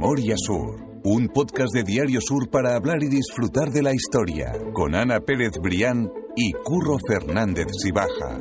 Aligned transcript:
Memoria 0.00 0.36
Sur, 0.36 1.00
un 1.02 1.26
podcast 1.26 1.74
de 1.74 1.82
Diario 1.82 2.20
Sur 2.20 2.48
para 2.50 2.76
hablar 2.76 3.02
y 3.02 3.08
disfrutar 3.08 3.70
de 3.70 3.82
la 3.82 3.92
historia, 3.92 4.52
con 4.72 4.94
Ana 4.94 5.18
Pérez 5.18 5.54
Brián 5.60 6.08
y 6.36 6.52
Curro 6.52 6.98
Fernández 7.04 7.66
Sibaja. 7.82 8.38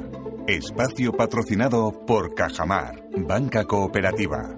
Espacio 0.48 1.14
patrocinado 1.14 2.06
por 2.06 2.36
Cajamar, 2.36 3.10
Banca 3.28 3.64
Cooperativa. 3.64 4.56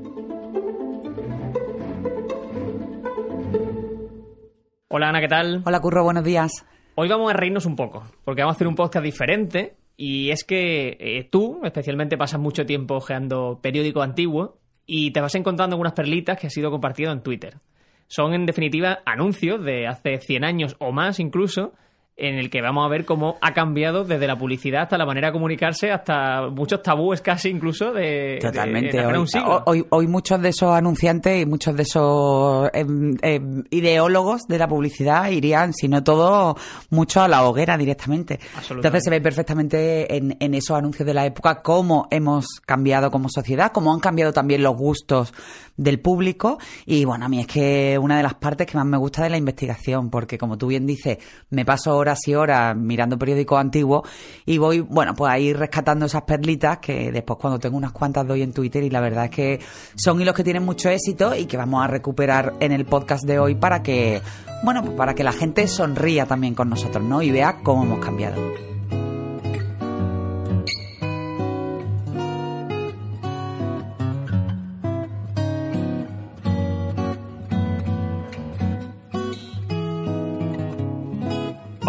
Hola 4.89 5.07
Ana, 5.07 5.21
¿qué 5.21 5.29
tal? 5.29 5.63
Hola 5.65 5.79
Curro, 5.79 6.03
buenos 6.03 6.25
días. 6.25 6.65
Hoy 6.95 7.07
vamos 7.07 7.31
a 7.31 7.33
reírnos 7.33 7.65
un 7.65 7.77
poco, 7.77 8.03
porque 8.25 8.41
vamos 8.41 8.55
a 8.55 8.57
hacer 8.57 8.67
un 8.67 8.75
podcast 8.75 9.05
diferente. 9.05 9.77
Y 9.95 10.31
es 10.31 10.43
que 10.43 10.97
eh, 10.99 11.29
tú, 11.31 11.61
especialmente, 11.63 12.17
pasas 12.17 12.41
mucho 12.41 12.65
tiempo 12.65 12.95
ojeando 12.95 13.59
periódicos 13.61 14.03
antiguos 14.03 14.58
y 14.91 15.11
te 15.11 15.21
vas 15.21 15.35
encontrando 15.35 15.75
algunas 15.75 15.93
perlitas 15.93 16.39
que 16.39 16.47
has 16.47 16.53
sido 16.53 16.71
compartido 16.71 17.11
en 17.11 17.21
Twitter. 17.21 17.57
Son, 18.07 18.33
en 18.33 18.47
definitiva, 18.47 19.03
anuncios 19.05 19.63
de 19.63 19.85
hace 19.85 20.17
100 20.17 20.43
años 20.43 20.75
o 20.79 20.91
más 20.91 21.19
incluso, 21.19 21.75
en 22.19 22.35
el 22.37 22.49
que 22.49 22.61
vamos 22.61 22.85
a 22.85 22.89
ver 22.89 23.05
cómo 23.05 23.37
ha 23.41 23.53
cambiado 23.53 24.03
desde 24.03 24.27
la 24.27 24.37
publicidad 24.37 24.83
hasta 24.83 24.97
la 24.97 25.05
manera 25.05 25.27
de 25.27 25.33
comunicarse, 25.33 25.91
hasta 25.91 26.49
muchos 26.49 26.81
tabúes 26.83 27.21
casi 27.21 27.49
incluso 27.49 27.91
de... 27.93 28.39
Totalmente. 28.41 28.97
de- 28.97 29.03
de 29.03 29.05
hoy, 29.07 29.17
un 29.17 29.27
siglo. 29.27 29.63
hoy- 29.65 29.85
hoy 29.89 30.07
muchos 30.07 30.41
de 30.41 30.49
esos 30.49 30.71
anunciantes 30.73 31.41
y 31.41 31.45
muchos 31.45 31.75
de 31.75 31.83
esos 31.83 32.69
em, 32.73 33.15
em, 33.21 33.63
ideólogos 33.69 34.41
de 34.47 34.57
la 34.57 34.67
publicidad 34.67 35.29
irían, 35.29 35.73
si 35.73 35.87
no 35.87 36.03
todo, 36.03 36.55
mucho 36.89 37.21
a 37.21 37.27
la 37.27 37.43
hoguera 37.45 37.77
directamente. 37.77 38.39
Entonces 38.69 39.03
se 39.03 39.09
ve 39.09 39.21
perfectamente 39.21 40.15
en, 40.15 40.35
en 40.39 40.53
esos 40.53 40.77
anuncios 40.77 41.05
de 41.05 41.13
la 41.13 41.25
época 41.25 41.61
cómo 41.61 42.07
hemos 42.11 42.45
cambiado 42.65 43.09
como 43.11 43.29
sociedad, 43.29 43.71
cómo 43.71 43.93
han 43.93 43.99
cambiado 43.99 44.33
también 44.33 44.63
los 44.63 44.75
gustos 44.75 45.33
del 45.77 45.99
público. 45.99 46.57
Y 46.85 47.05
bueno, 47.05 47.25
a 47.25 47.29
mí 47.29 47.39
es 47.39 47.47
que 47.47 47.97
una 48.01 48.17
de 48.17 48.23
las 48.23 48.33
partes 48.35 48.67
que 48.67 48.77
más 48.77 48.85
me 48.85 48.97
gusta 48.97 49.23
de 49.23 49.29
la 49.29 49.37
investigación, 49.37 50.09
porque 50.09 50.37
como 50.37 50.57
tú 50.57 50.67
bien 50.67 50.85
dices, 50.85 51.17
me 51.49 51.63
paso 51.65 51.91
horas 52.09 52.27
y 52.27 52.35
horas 52.35 52.75
mirando 52.75 53.17
periódicos 53.17 53.59
antiguos 53.59 54.09
y 54.45 54.57
voy, 54.57 54.79
bueno, 54.81 55.13
pues 55.13 55.31
ahí 55.31 55.53
rescatando 55.53 56.05
esas 56.05 56.23
perlitas 56.23 56.79
que 56.79 57.11
después 57.11 57.37
cuando 57.39 57.59
tengo 57.59 57.77
unas 57.77 57.91
cuantas 57.91 58.27
doy 58.27 58.41
en 58.41 58.51
Twitter 58.51 58.83
y 58.83 58.89
la 58.89 58.99
verdad 58.99 59.25
es 59.25 59.31
que 59.31 59.59
son 59.95 60.19
hilos 60.19 60.35
que 60.35 60.43
tienen 60.43 60.63
mucho 60.63 60.89
éxito 60.89 61.35
y 61.35 61.45
que 61.45 61.57
vamos 61.57 61.83
a 61.83 61.87
recuperar 61.87 62.55
en 62.59 62.71
el 62.71 62.85
podcast 62.85 63.25
de 63.25 63.39
hoy 63.39 63.55
para 63.55 63.83
que, 63.83 64.21
bueno, 64.63 64.83
pues 64.83 64.95
para 64.95 65.13
que 65.13 65.23
la 65.23 65.31
gente 65.31 65.67
sonría 65.67 66.25
también 66.25 66.55
con 66.55 66.69
nosotros, 66.69 67.03
¿no? 67.03 67.21
Y 67.21 67.31
vea 67.31 67.57
cómo 67.63 67.83
hemos 67.83 67.99
cambiado. 67.99 68.68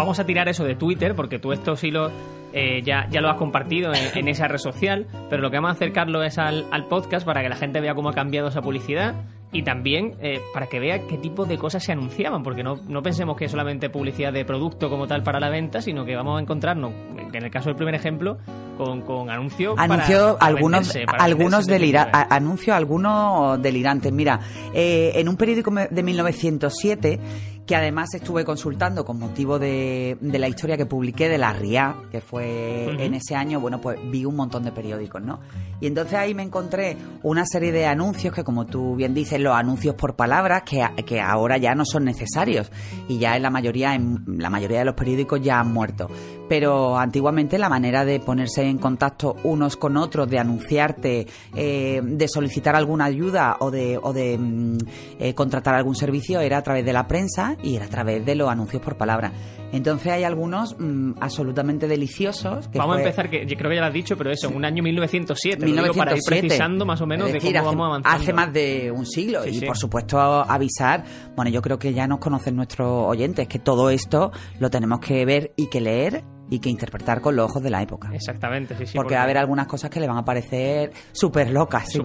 Vamos 0.01 0.19
a 0.19 0.25
tirar 0.25 0.47
eso 0.49 0.63
de 0.63 0.75
Twitter, 0.75 1.15
porque 1.15 1.39
tú 1.39 1.51
estos 1.53 1.83
hilos 1.83 2.11
eh, 2.53 2.81
ya, 2.83 3.07
ya 3.09 3.21
lo 3.21 3.29
has 3.29 3.37
compartido 3.37 3.93
en, 3.93 4.17
en 4.17 4.27
esa 4.27 4.47
red 4.47 4.57
social, 4.57 5.07
pero 5.29 5.41
lo 5.41 5.49
que 5.51 5.57
vamos 5.57 5.69
a 5.69 5.73
acercarlo 5.73 6.21
es 6.23 6.37
al, 6.37 6.65
al 6.71 6.87
podcast 6.87 7.25
para 7.25 7.41
que 7.41 7.49
la 7.49 7.55
gente 7.55 7.79
vea 7.79 7.95
cómo 7.95 8.09
ha 8.09 8.13
cambiado 8.13 8.49
esa 8.49 8.61
publicidad 8.61 9.15
y 9.53 9.63
también 9.63 10.15
eh, 10.21 10.39
para 10.53 10.67
que 10.67 10.79
vea 10.79 11.07
qué 11.07 11.17
tipo 11.17 11.45
de 11.45 11.57
cosas 11.57 11.83
se 11.83 11.91
anunciaban, 11.91 12.41
porque 12.41 12.63
no, 12.63 12.77
no 12.87 13.01
pensemos 13.03 13.35
que 13.37 13.45
es 13.45 13.51
solamente 13.51 13.89
publicidad 13.89 14.31
de 14.33 14.45
producto 14.45 14.89
como 14.89 15.07
tal 15.07 15.23
para 15.23 15.39
la 15.41 15.49
venta, 15.49 15.81
sino 15.81 16.05
que 16.05 16.15
vamos 16.15 16.39
a 16.39 16.41
encontrarnos, 16.41 16.91
en 17.33 17.43
el 17.43 17.51
caso 17.51 17.67
del 17.69 17.75
primer 17.75 17.95
ejemplo, 17.95 18.37
con, 18.77 19.01
con 19.01 19.29
anuncios 19.29 19.75
para- 19.75 19.93
Anuncio 19.93 20.37
para 20.39 20.47
algunos, 20.47 20.79
venderse, 20.87 21.05
para 21.05 21.23
algunos 21.25 21.67
delira- 21.67 22.27
anuncio 22.29 22.73
algunos 22.73 23.61
delirantes. 23.61 24.11
Mira, 24.13 24.39
eh, 24.73 25.11
en 25.15 25.27
un 25.27 25.35
periódico 25.35 25.69
de 25.89 26.01
1907 26.03 27.19
que 27.65 27.75
además 27.75 28.13
estuve 28.13 28.43
consultando 28.43 29.05
con 29.05 29.19
motivo 29.19 29.59
de, 29.59 30.17
de 30.19 30.39
la 30.39 30.47
historia 30.47 30.77
que 30.77 30.85
publiqué 30.85 31.29
de 31.29 31.37
la 31.37 31.53
RIA, 31.53 31.95
que 32.11 32.21
fue 32.21 33.03
en 33.03 33.13
ese 33.13 33.35
año, 33.35 33.59
bueno, 33.59 33.79
pues 33.79 33.99
vi 34.09 34.25
un 34.25 34.35
montón 34.35 34.63
de 34.63 34.71
periódicos, 34.71 35.21
¿no? 35.21 35.39
Y 35.79 35.87
entonces 35.87 36.15
ahí 36.15 36.33
me 36.33 36.43
encontré 36.43 36.97
una 37.23 37.45
serie 37.45 37.71
de 37.71 37.85
anuncios 37.85 38.33
que, 38.33 38.43
como 38.43 38.65
tú 38.65 38.95
bien 38.95 39.13
dices, 39.13 39.39
los 39.39 39.53
anuncios 39.53 39.95
por 39.95 40.15
palabras, 40.15 40.63
que, 40.63 40.85
que 41.05 41.21
ahora 41.21 41.57
ya 41.57 41.75
no 41.75 41.85
son 41.85 42.05
necesarios 42.05 42.71
y 43.07 43.19
ya 43.19 43.35
en 43.35 43.43
la 43.43 43.49
mayoría, 43.49 43.95
en 43.95 44.23
la 44.37 44.49
mayoría 44.49 44.79
de 44.79 44.85
los 44.85 44.95
periódicos 44.95 45.41
ya 45.41 45.59
han 45.59 45.71
muerto. 45.71 46.09
Pero 46.51 46.97
antiguamente 46.97 47.57
la 47.57 47.69
manera 47.69 48.03
de 48.03 48.19
ponerse 48.19 48.63
en 48.63 48.77
contacto 48.77 49.37
unos 49.45 49.77
con 49.77 49.95
otros, 49.95 50.29
de 50.29 50.37
anunciarte, 50.37 51.25
eh, 51.55 52.01
de 52.03 52.27
solicitar 52.27 52.75
alguna 52.75 53.05
ayuda 53.05 53.55
o 53.61 53.71
de, 53.71 53.97
o 53.97 54.11
de 54.11 54.37
mm, 54.37 54.77
eh, 55.19 55.33
contratar 55.33 55.75
algún 55.75 55.95
servicio 55.95 56.41
era 56.41 56.57
a 56.57 56.61
través 56.61 56.83
de 56.83 56.91
la 56.91 57.07
prensa 57.07 57.55
y 57.63 57.77
era 57.77 57.85
a 57.85 57.87
través 57.87 58.25
de 58.25 58.35
los 58.35 58.49
anuncios 58.49 58.81
por 58.81 58.97
palabra. 58.97 59.31
Entonces 59.71 60.11
hay 60.11 60.25
algunos 60.25 60.75
mm, 60.77 61.13
absolutamente 61.21 61.87
deliciosos. 61.87 62.67
Que 62.67 62.77
Vamos 62.79 62.95
fue- 62.97 63.03
a 63.03 63.05
empezar, 63.05 63.29
que 63.29 63.45
yo 63.45 63.55
creo 63.55 63.69
que 63.69 63.75
ya 63.75 63.81
lo 63.83 63.87
has 63.87 63.93
dicho, 63.93 64.17
pero 64.17 64.29
eso, 64.29 64.49
en 64.49 64.57
un 64.57 64.65
año 64.65 64.83
1907, 64.83 65.61
lo 65.61 65.65
digo 65.83 65.93
para 65.93 66.11
ir 66.11 66.17
1907. 66.17 66.41
precisando 66.47 66.85
más 66.85 66.99
o 66.99 67.05
menos 67.07 67.27
Es 67.29 67.33
de 67.35 67.39
cómo 67.39 67.49
hace, 67.59 67.65
vamos 67.65 67.85
avanzando. 67.87 68.21
hace 68.23 68.33
más 68.33 68.51
de 68.51 68.91
un 68.91 69.05
siglo. 69.05 69.43
Sí, 69.43 69.51
y 69.51 69.59
sí. 69.59 69.65
por 69.65 69.77
supuesto 69.77 70.19
avisar, 70.19 71.05
bueno, 71.37 71.49
yo 71.49 71.61
creo 71.61 71.79
que 71.79 71.93
ya 71.93 72.07
nos 72.07 72.19
conocen 72.19 72.57
nuestros 72.57 73.07
oyentes, 73.07 73.47
que 73.47 73.59
todo 73.59 73.89
esto 73.89 74.33
lo 74.59 74.69
tenemos 74.69 74.99
que 74.99 75.23
ver 75.23 75.53
y 75.55 75.67
que 75.69 75.79
leer 75.79 76.25
y 76.51 76.59
que 76.59 76.69
interpretar 76.69 77.21
con 77.21 77.35
los 77.35 77.45
ojos 77.45 77.63
de 77.63 77.69
la 77.69 77.81
época. 77.81 78.09
Exactamente, 78.13 78.75
sí, 78.75 78.85
sí. 78.85 78.93
porque 78.95 79.15
va 79.15 79.21
a 79.21 79.23
haber 79.23 79.37
algunas 79.37 79.67
cosas 79.67 79.89
que 79.89 80.01
le 80.01 80.07
van 80.07 80.17
a 80.17 80.25
parecer 80.25 80.91
súper 81.13 81.49
locas, 81.49 81.89
sí, 81.89 81.99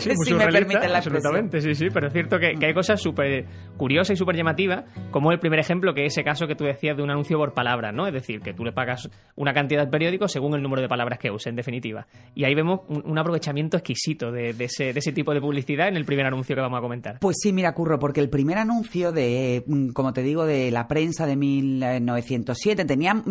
sí, 0.00 0.10
muy 0.16 0.26
si 0.26 0.34
me 0.34 0.46
permiten 0.48 0.92
la 0.92 0.98
expresión. 0.98 1.16
Absolutamente, 1.16 1.60
sí, 1.60 1.74
sí, 1.76 1.86
pero 1.94 2.08
es 2.08 2.12
cierto 2.12 2.38
que, 2.38 2.54
que 2.54 2.66
hay 2.66 2.74
cosas 2.74 3.00
súper 3.00 3.46
curiosas 3.76 4.14
y 4.14 4.16
súper 4.16 4.36
llamativas, 4.36 4.84
como 5.12 5.30
el 5.30 5.38
primer 5.38 5.60
ejemplo, 5.60 5.94
que 5.94 6.06
es 6.06 6.12
ese 6.12 6.24
caso 6.24 6.46
que 6.48 6.56
tú 6.56 6.64
decías 6.64 6.96
de 6.96 7.04
un 7.04 7.10
anuncio 7.10 7.38
por 7.38 7.54
palabras, 7.54 7.94
¿no? 7.94 8.06
Es 8.06 8.12
decir, 8.12 8.40
que 8.40 8.52
tú 8.52 8.64
le 8.64 8.72
pagas 8.72 9.08
una 9.36 9.54
cantidad 9.54 9.82
al 9.82 9.90
periódico 9.90 10.26
según 10.26 10.54
el 10.54 10.62
número 10.62 10.82
de 10.82 10.88
palabras 10.88 11.20
que 11.20 11.30
use, 11.30 11.48
en 11.48 11.56
definitiva. 11.56 12.06
Y 12.34 12.44
ahí 12.44 12.54
vemos 12.54 12.80
un, 12.88 13.02
un 13.06 13.18
aprovechamiento 13.18 13.76
exquisito 13.76 14.32
de, 14.32 14.54
de 14.54 14.64
ese, 14.64 14.92
de 14.92 14.98
ese 14.98 15.12
tipo 15.12 15.32
de 15.32 15.40
publicidad 15.40 15.86
en 15.86 15.96
el 15.96 16.04
primer 16.04 16.26
anuncio 16.26 16.56
que 16.56 16.60
vamos 16.60 16.78
a 16.78 16.82
comentar. 16.82 17.18
Pues 17.20 17.36
sí, 17.40 17.52
mira, 17.52 17.72
Curro, 17.74 17.98
porque 17.98 18.20
el 18.20 18.28
primer 18.28 18.58
anuncio 18.58 19.12
de, 19.12 19.62
mm, 19.66 19.90
como 19.90 20.12
te 20.12 20.22
digo, 20.22 20.46
de 20.46 20.70
la 20.70 20.88
prensa 20.88 21.26
de 21.26 21.36
1907 21.36 22.84
tenía 22.84 23.14
mm, 23.14 23.24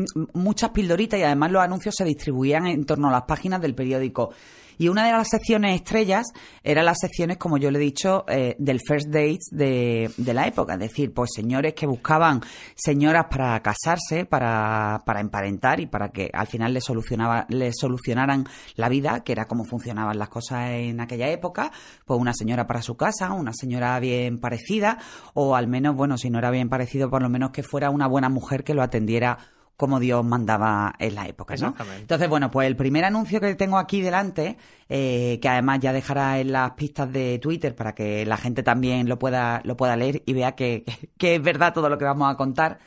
muchas 0.54 0.70
pildoritas 0.70 1.20
y 1.20 1.24
además 1.24 1.52
los 1.52 1.64
anuncios 1.64 1.96
se 1.98 2.06
distribuían 2.06 2.68
en 2.68 2.86
torno 2.86 3.10
a 3.10 3.12
las 3.12 3.24
páginas 3.24 3.60
del 3.60 3.74
periódico. 3.74 4.30
Y 4.78 4.88
una 4.88 5.06
de 5.08 5.12
las 5.12 5.30
secciones 5.30 5.76
estrellas 5.76 6.28
eran 6.64 6.86
las 6.86 6.98
secciones, 7.00 7.38
como 7.38 7.58
yo 7.58 7.72
le 7.72 7.80
he 7.80 7.82
dicho, 7.82 8.24
eh, 8.28 8.56
del 8.60 8.80
first 8.88 9.08
dates 9.08 9.48
de, 9.52 10.12
de 10.16 10.34
la 10.34 10.46
época. 10.46 10.74
Es 10.74 10.80
decir, 10.80 11.12
pues 11.12 11.32
señores 11.34 11.74
que 11.74 11.88
buscaban 11.88 12.42
señoras 12.76 13.26
para 13.32 13.60
casarse, 13.62 14.26
para, 14.26 15.02
para 15.06 15.22
emparentar 15.22 15.80
y 15.80 15.88
para 15.88 16.10
que 16.10 16.30
al 16.32 16.46
final 16.46 16.72
les, 16.74 16.84
solucionaba, 16.84 17.48
les 17.50 17.74
solucionaran 17.80 18.46
la 18.76 18.90
vida, 18.90 19.24
que 19.24 19.32
era 19.32 19.46
cómo 19.46 19.64
funcionaban 19.64 20.20
las 20.20 20.30
cosas 20.30 20.70
en 20.70 21.02
aquella 21.02 21.30
época. 21.30 21.72
Pues 22.06 22.20
una 22.20 22.34
señora 22.34 22.68
para 22.68 22.84
su 22.84 22.96
casa, 22.96 23.32
una 23.34 23.54
señora 23.54 24.00
bien 24.00 24.40
parecida, 24.40 25.00
o 25.34 25.56
al 25.56 25.68
menos, 25.68 25.96
bueno, 25.96 26.18
si 26.20 26.30
no 26.30 26.38
era 26.38 26.52
bien 26.52 26.70
parecido, 26.70 27.10
por 27.10 27.24
lo 27.24 27.30
menos 27.30 27.50
que 27.52 27.64
fuera 27.64 27.90
una 27.90 28.08
buena 28.08 28.30
mujer 28.30 28.64
que 28.64 28.76
lo 28.76 28.84
atendiera 28.84 29.40
como 29.84 30.00
Dios 30.00 30.24
mandaba 30.24 30.94
en 30.98 31.14
la 31.14 31.28
época, 31.28 31.56
¿no? 31.56 31.68
Exactamente. 31.68 32.02
Entonces, 32.04 32.30
bueno, 32.30 32.50
pues 32.50 32.68
el 32.68 32.78
primer 32.78 33.04
anuncio 33.04 33.42
que 33.42 33.54
tengo 33.56 33.78
aquí 33.78 34.00
delante, 34.00 34.56
eh, 34.88 35.40
que 35.42 35.50
además 35.50 35.82
ya 35.82 35.92
dejará 35.92 36.40
en 36.40 36.54
las 36.54 36.72
pistas 36.72 37.12
de 37.12 37.38
Twitter 37.40 37.76
para 37.76 37.94
que 37.94 38.26
la 38.26 38.38
gente 38.38 38.64
también 38.64 39.10
lo 39.10 39.20
pueda, 39.20 39.60
lo 39.66 39.76
pueda 39.76 39.98
leer 39.98 40.24
y 40.26 40.32
vea 40.32 40.54
que, 40.54 40.86
que 41.18 41.36
es 41.36 41.44
verdad 41.44 41.74
todo 41.74 41.90
lo 41.90 41.98
que 41.98 42.06
vamos 42.06 42.32
a 42.32 42.38
contar, 42.38 42.80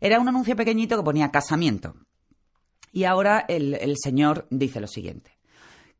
era 0.00 0.18
un 0.18 0.28
anuncio 0.28 0.56
pequeñito 0.56 0.96
que 0.96 1.02
ponía 1.02 1.30
casamiento. 1.30 1.94
Y 2.90 3.04
ahora 3.04 3.44
el, 3.46 3.74
el 3.74 3.96
señor 4.02 4.46
dice 4.48 4.80
lo 4.80 4.86
siguiente. 4.86 5.36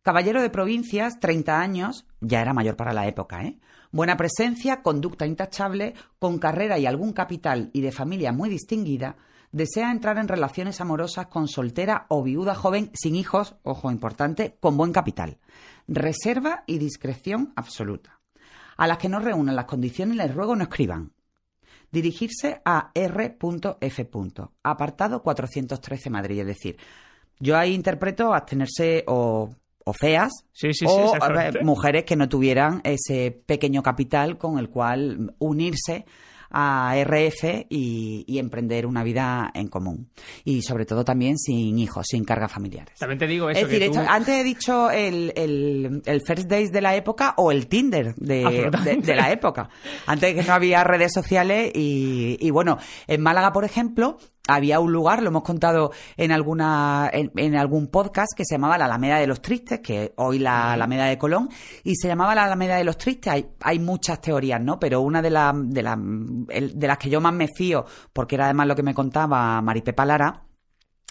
Caballero 0.00 0.40
de 0.40 0.48
provincias, 0.48 1.20
30 1.20 1.60
años, 1.60 2.06
ya 2.22 2.40
era 2.40 2.54
mayor 2.54 2.76
para 2.76 2.94
la 2.94 3.06
época, 3.06 3.44
¿eh? 3.44 3.58
Buena 3.92 4.16
presencia, 4.16 4.80
conducta 4.80 5.26
intachable, 5.26 5.92
con 6.18 6.38
carrera 6.38 6.78
y 6.78 6.86
algún 6.86 7.12
capital 7.12 7.68
y 7.74 7.82
de 7.82 7.92
familia 7.92 8.32
muy 8.32 8.48
distinguida, 8.48 9.16
desea 9.52 9.90
entrar 9.90 10.18
en 10.18 10.28
relaciones 10.28 10.80
amorosas 10.80 11.26
con 11.26 11.48
soltera 11.48 12.06
o 12.08 12.22
viuda 12.22 12.54
joven 12.54 12.90
sin 12.94 13.16
hijos, 13.16 13.56
ojo 13.62 13.90
importante, 13.90 14.56
con 14.60 14.76
buen 14.76 14.92
capital. 14.92 15.38
Reserva 15.88 16.64
y 16.66 16.78
discreción 16.78 17.52
absoluta. 17.56 18.20
A 18.76 18.86
las 18.86 18.98
que 18.98 19.08
no 19.08 19.18
reúnan 19.20 19.56
las 19.56 19.66
condiciones 19.66 20.16
les 20.16 20.34
ruego 20.34 20.56
no 20.56 20.64
escriban. 20.64 21.12
Dirigirse 21.90 22.62
a 22.64 22.92
R.F. 22.94 24.10
Apartado 24.62 25.22
413 25.22 26.10
Madrid. 26.10 26.40
Es 26.40 26.46
decir, 26.46 26.76
yo 27.38 27.58
ahí 27.58 27.74
interpreto 27.74 28.32
abstenerse 28.32 29.02
o, 29.08 29.50
o 29.84 29.92
feas 29.92 30.30
Sí, 30.52 30.72
sí, 30.72 30.86
sí, 30.86 30.86
o 30.86 31.64
mujeres 31.64 32.04
que 32.04 32.16
no 32.16 32.28
tuvieran 32.28 32.80
ese 32.84 33.42
pequeño 33.44 33.82
capital 33.82 34.38
con 34.38 34.58
el 34.58 34.68
cual 34.68 35.34
unirse 35.38 36.04
a 36.50 36.94
RF 36.96 37.66
y, 37.68 38.38
emprender 38.40 38.86
una 38.86 39.04
vida 39.04 39.50
en 39.52 39.68
común. 39.68 40.08
Y 40.44 40.62
sobre 40.62 40.86
todo 40.86 41.04
también 41.04 41.36
sin 41.36 41.78
hijos, 41.78 42.06
sin 42.08 42.24
cargas 42.24 42.50
familiares. 42.50 42.98
También 42.98 43.18
te 43.18 43.26
digo 43.26 43.50
eso. 43.50 43.66
Es 43.66 43.96
antes 43.96 44.34
he 44.34 44.44
dicho 44.44 44.90
el, 44.90 45.32
el, 45.36 46.22
First 46.26 46.48
Days 46.48 46.72
de 46.72 46.80
la 46.80 46.96
época 46.96 47.34
o 47.36 47.52
el 47.52 47.66
Tinder 47.66 48.14
de, 48.16 48.70
de, 49.02 49.14
la 49.14 49.30
época. 49.30 49.68
Antes 50.06 50.34
que 50.34 50.42
no 50.42 50.54
había 50.54 50.82
redes 50.84 51.12
sociales 51.12 51.70
y, 51.74 52.38
y 52.40 52.50
bueno, 52.50 52.78
en 53.06 53.20
Málaga, 53.20 53.52
por 53.52 53.64
ejemplo, 53.64 54.16
había 54.54 54.80
un 54.80 54.92
lugar, 54.92 55.22
lo 55.22 55.28
hemos 55.28 55.42
contado 55.42 55.92
en 56.16 56.32
alguna 56.32 57.10
en, 57.12 57.56
algún 57.56 57.88
podcast 57.88 58.32
que 58.36 58.44
se 58.44 58.54
llamaba 58.54 58.78
la 58.78 58.86
Alameda 58.86 59.18
de 59.18 59.26
los 59.26 59.40
Tristes, 59.40 59.80
que 59.80 60.12
hoy 60.16 60.38
la 60.38 60.72
Alameda 60.72 61.06
de 61.06 61.18
Colón, 61.18 61.48
y 61.84 61.94
se 61.96 62.08
llamaba 62.08 62.34
la 62.34 62.44
Alameda 62.44 62.76
de 62.76 62.84
los 62.84 62.98
Tristes. 62.98 63.32
Hay, 63.32 63.48
hay 63.60 63.78
muchas 63.78 64.20
teorías, 64.20 64.60
¿no? 64.60 64.78
Pero 64.78 65.00
una 65.00 65.22
de, 65.22 65.30
las 65.30 65.54
de, 65.54 65.82
de 66.74 66.86
las 66.86 66.98
que 66.98 67.10
yo 67.10 67.20
más 67.20 67.32
me 67.32 67.48
fío, 67.48 67.84
porque 68.12 68.34
era 68.34 68.46
además 68.46 68.66
lo 68.66 68.76
que 68.76 68.82
me 68.82 68.94
contaba 68.94 69.60
Maripepa 69.62 70.04
Lara, 70.04 70.42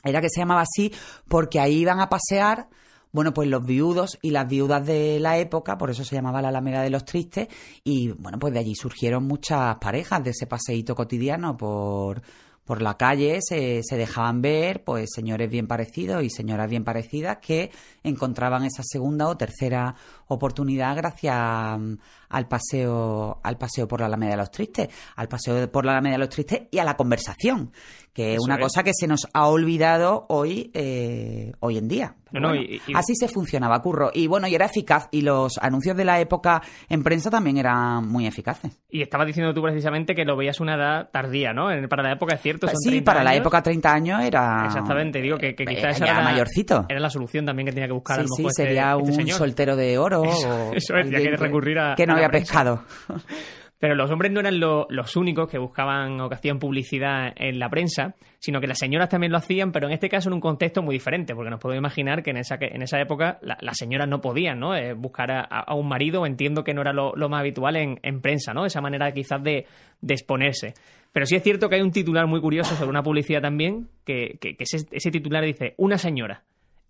era 0.03 0.21
que 0.21 0.30
se 0.30 0.39
llamaba 0.39 0.62
así 0.62 0.94
porque 1.27 1.59
ahí 1.59 1.80
iban 1.80 2.00
a 2.00 2.09
pasear 2.09 2.69
bueno, 3.12 3.33
pues 3.33 3.50
los 3.50 3.65
viudos 3.65 4.19
y 4.21 4.31
las 4.31 4.47
viudas 4.47 4.85
de 4.85 5.19
la 5.19 5.38
época, 5.38 5.77
por 5.77 5.89
eso 5.89 6.03
se 6.03 6.15
llamaba 6.15 6.42
la 6.42 6.50
Alameda 6.50 6.81
de 6.81 6.92
los 6.92 7.06
Tristes, 7.06 7.47
y 7.83 8.09
bueno, 8.12 8.38
pues 8.38 8.53
de 8.53 8.59
allí 8.59 8.75
surgieron 8.75 9.25
muchas 9.25 9.77
parejas 9.77 10.24
de 10.24 10.30
ese 10.31 10.45
paseíto 10.45 10.94
cotidiano 10.94 11.57
por, 11.57 12.21
por 12.69 12.83
la 12.83 12.98
calle 12.98 13.39
se, 13.42 13.81
se, 13.81 13.98
dejaban 13.98 14.44
ver 14.44 14.83
pues 14.83 15.10
señores 15.16 15.50
bien 15.50 15.66
parecidos 15.66 16.24
y 16.24 16.30
señoras 16.30 16.69
bien 16.69 16.83
parecidas 16.83 17.39
que 17.42 17.71
encontraban 18.04 18.63
esa 18.63 18.83
segunda 18.83 19.27
o 19.27 19.36
tercera 19.36 19.95
oportunidad 20.30 20.96
gracias 20.96 21.80
mm, 21.80 21.94
al 22.30 22.48
paseo 22.48 23.40
al 23.44 23.58
paseo 23.58 23.88
por 23.88 24.00
la 24.00 24.08
Alameda 24.08 24.31
de 24.31 24.38
los 24.38 24.52
Tristes, 24.52 24.90
al 25.16 25.28
paseo 25.28 25.72
por 25.72 25.86
la 25.86 25.94
Alameda 25.94 26.14
de 26.14 26.20
los 26.20 26.30
Tristes 26.30 26.62
y 26.72 26.80
a 26.80 26.84
la 26.84 26.96
conversación, 26.96 27.72
que 28.14 28.36
es 28.36 28.40
una 28.40 28.58
cosa 28.58 28.84
que 28.84 28.92
se 28.94 29.08
nos 29.08 29.28
ha 29.34 29.48
olvidado 29.48 30.26
hoy 30.30 30.72
eh, 30.74 31.54
hoy 31.60 31.78
en 31.78 31.88
día. 31.88 32.16
Así 32.94 33.16
se 33.16 33.28
funcionaba, 33.28 33.81
curro. 33.81 34.12
Y 34.14 34.28
bueno, 34.28 34.48
y 34.48 34.56
era 34.56 34.66
eficaz. 34.66 35.08
Y 35.12 35.22
los 35.22 35.58
anuncios 35.58 35.96
de 35.98 36.06
la 36.06 36.20
época 36.20 36.62
en 36.88 37.04
prensa 37.04 37.30
también 37.30 37.58
eran 37.58 38.08
muy 38.08 38.28
eficaces. 38.28 38.80
Y 38.90 39.02
estabas 39.02 39.28
diciendo 39.28 39.54
tú 39.54 39.62
precisamente 39.62 40.16
que 40.16 40.26
lo 40.26 40.36
veías 40.36 40.60
una 40.60 40.76
edad 40.76 41.10
tardía, 41.12 41.54
¿no? 41.54 41.70
Para 41.88 42.04
la 42.04 42.14
época 42.14 42.36
es 42.36 42.42
cierto. 42.42 42.68
Son 42.68 42.78
sí, 42.78 43.02
para 43.02 43.24
la 43.24 43.36
época 43.36 43.62
30 43.62 43.92
años 43.92 44.22
era. 44.22 44.66
Exactamente, 44.66 45.22
digo 45.22 45.38
que, 45.38 45.56
quizás 45.56 46.00
era, 46.02 46.22
mayorcito. 46.22 46.86
Era 46.90 47.00
la 47.00 47.10
solución 47.10 47.46
también 47.46 47.68
que 47.68 47.74
tenía 47.74 47.88
que 47.88 47.94
buscar. 47.94 48.22
Sí, 48.22 48.28
sí, 48.36 48.46
este 48.46 48.64
sería 48.64 48.96
este 48.96 49.22
un 49.22 49.28
soltero 49.30 49.76
de 49.76 49.98
oro. 49.98 50.19
Eso, 50.25 50.71
es, 50.74 51.10
que 51.10 51.38
recurrir 51.38 51.80
a. 51.80 51.95
Que 51.95 52.06
no 52.06 52.13
había 52.13 52.30
pescado. 52.30 52.83
Pero 53.80 53.95
los 53.95 54.12
hombres 54.12 54.31
no 54.31 54.42
eran 54.42 54.60
los 54.60 55.16
únicos 55.16 55.50
que 55.50 55.57
buscaban 55.57 56.19
o 56.19 56.27
que 56.27 56.36
hacían 56.36 56.60
publicidad 56.60 57.31
en 57.38 57.60
la 57.60 57.69
prensa, 57.69 58.13
sino 58.38 58.60
que 58.60 58.68
las 58.68 58.77
señoras 58.77 59.07
también 59.07 59.31
lo 59.31 59.38
hacían, 59.38 59.71
pero 59.71 59.88
en 59.88 59.94
este 59.94 60.10
caso 60.10 60.27
en 60.27 60.33
un 60.33 60.42
contexto 60.42 60.83
muy 60.83 60.95
diferente, 60.95 61.33
porque 61.33 61.50
nos 61.50 61.62
podemos 61.62 61.80
imaginar 61.80 62.21
que 62.21 62.31
en 62.31 62.38
esa, 62.38 62.57
en 62.60 62.81
esa 62.81 63.00
época 63.00 63.39
las 63.42 63.77
señoras 63.77 64.10
no 64.10 64.19
podían 64.19 64.60
¿no? 64.60 64.75
Eh, 64.75 64.94
buscar 64.94 65.31
a, 65.31 65.74
un 65.74 65.88
marido, 65.88 66.25
entiendo 66.25 66.66
que 66.66 66.74
no 66.74 66.81
era 66.81 66.92
lo, 66.92 67.13
más 67.30 67.39
habitual 67.39 67.77
en, 67.77 68.21
prensa, 68.21 68.54
¿no? 68.54 68.66
esa 68.66 68.81
manera 68.81 69.13
quizás 69.13 69.42
de, 69.42 69.66
exponerse. 70.06 70.74
Pero 71.13 71.25
sí 71.25 71.38
es 71.38 71.44
cierto 71.44 71.69
que 71.69 71.75
hay 71.75 71.81
un 71.81 71.92
titular 71.92 72.27
muy 72.27 72.42
curioso 72.42 72.75
sobre 72.75 72.89
una 72.89 73.01
publicidad 73.01 73.42
también, 73.42 73.88
que, 74.04 74.38
ese 74.60 75.12
titular 75.12 75.45
dice, 75.45 75.74
una 75.77 75.98
señora 75.98 76.44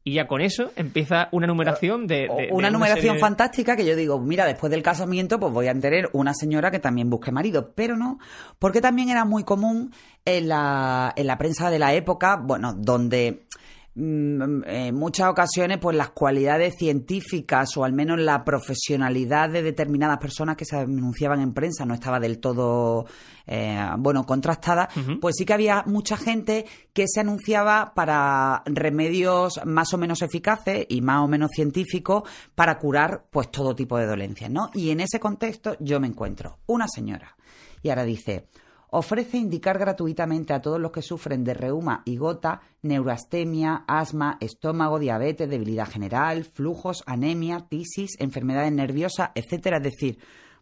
y 0.09 0.13
ya 0.13 0.25
con 0.25 0.41
eso 0.41 0.71
empieza 0.75 1.29
una 1.31 1.45
numeración 1.45 2.07
de... 2.07 2.49
una 2.51 2.71
numeración 2.71 3.19
fantástica 3.19 3.75
que 3.75 3.85
yo 3.85 3.95
digo, 3.95 4.19
mira, 4.19 4.45
después 4.45 4.71
del 4.71 4.81
casamiento 4.81 5.39
pues 5.39 5.53
voy 5.53 5.67
a 5.67 5.79
tener 5.79 6.09
una 6.13 6.33
señora 6.33 6.71
que 6.71 6.79
también 6.79 7.11
busque 7.11 7.31
marido, 7.31 7.73
pero 7.75 7.95
no, 7.95 8.17
porque 8.57 8.81
también 8.81 9.09
era 9.09 9.23
muy 9.23 9.43
común 9.43 9.93
en 10.25 10.47
la, 10.47 11.13
en 11.15 11.27
la 11.27 11.37
prensa 11.37 11.69
de 11.69 11.77
la 11.77 11.93
época, 11.93 12.37
bueno, 12.37 12.73
donde 12.73 13.45
en 13.95 14.95
muchas 14.95 15.29
ocasiones 15.29 15.79
pues 15.79 15.97
las 15.97 16.11
cualidades 16.11 16.75
científicas 16.77 17.75
o 17.75 17.83
al 17.83 17.93
menos 17.93 18.19
la 18.19 18.43
profesionalidad 18.45 19.49
de 19.49 19.61
determinadas 19.61 20.19
personas 20.19 20.55
que 20.55 20.65
se 20.65 20.77
anunciaban 20.77 21.41
en 21.41 21.53
prensa 21.53 21.85
no 21.85 21.95
estaba 21.95 22.19
del 22.19 22.39
todo 22.39 23.05
eh, 23.47 23.79
bueno 23.97 24.25
contrastada 24.25 24.89
pues 25.19 25.35
sí 25.37 25.45
que 25.45 25.53
había 25.53 25.83
mucha 25.85 26.17
gente 26.17 26.65
que 26.93 27.05
se 27.07 27.19
anunciaba 27.19 27.93
para 27.95 28.63
remedios 28.65 29.59
más 29.65 29.93
o 29.93 29.97
menos 29.97 30.21
eficaces 30.21 30.85
y 30.87 31.01
más 31.01 31.23
o 31.23 31.27
menos 31.27 31.49
científicos 31.53 32.23
para 32.55 32.77
curar 32.77 33.25
pues 33.29 33.51
todo 33.51 33.75
tipo 33.75 33.97
de 33.97 34.05
dolencias 34.05 34.51
no 34.51 34.69
y 34.73 34.91
en 34.91 35.01
ese 35.01 35.19
contexto 35.19 35.75
yo 35.79 35.99
me 35.99 36.07
encuentro 36.07 36.59
una 36.67 36.87
señora 36.87 37.35
y 37.81 37.89
ahora 37.89 38.03
dice 38.03 38.47
ofrece 38.91 39.37
indicar 39.37 39.77
gratuitamente 39.77 40.53
a 40.53 40.61
todos 40.61 40.79
los 40.79 40.91
que 40.91 41.01
sufren 41.01 41.43
de 41.43 41.53
reuma 41.53 42.01
y 42.05 42.17
gota, 42.17 42.61
neurastemia, 42.81 43.83
asma, 43.87 44.37
estómago, 44.39 44.99
diabetes, 44.99 45.49
debilidad 45.49 45.87
general, 45.87 46.45
flujos, 46.45 47.03
anemia, 47.05 47.65
tisis, 47.69 48.11
enfermedades 48.19 48.71
nerviosas, 48.71 49.31
etcétera, 49.35 49.77
es 49.77 49.83
decir, 49.83 50.19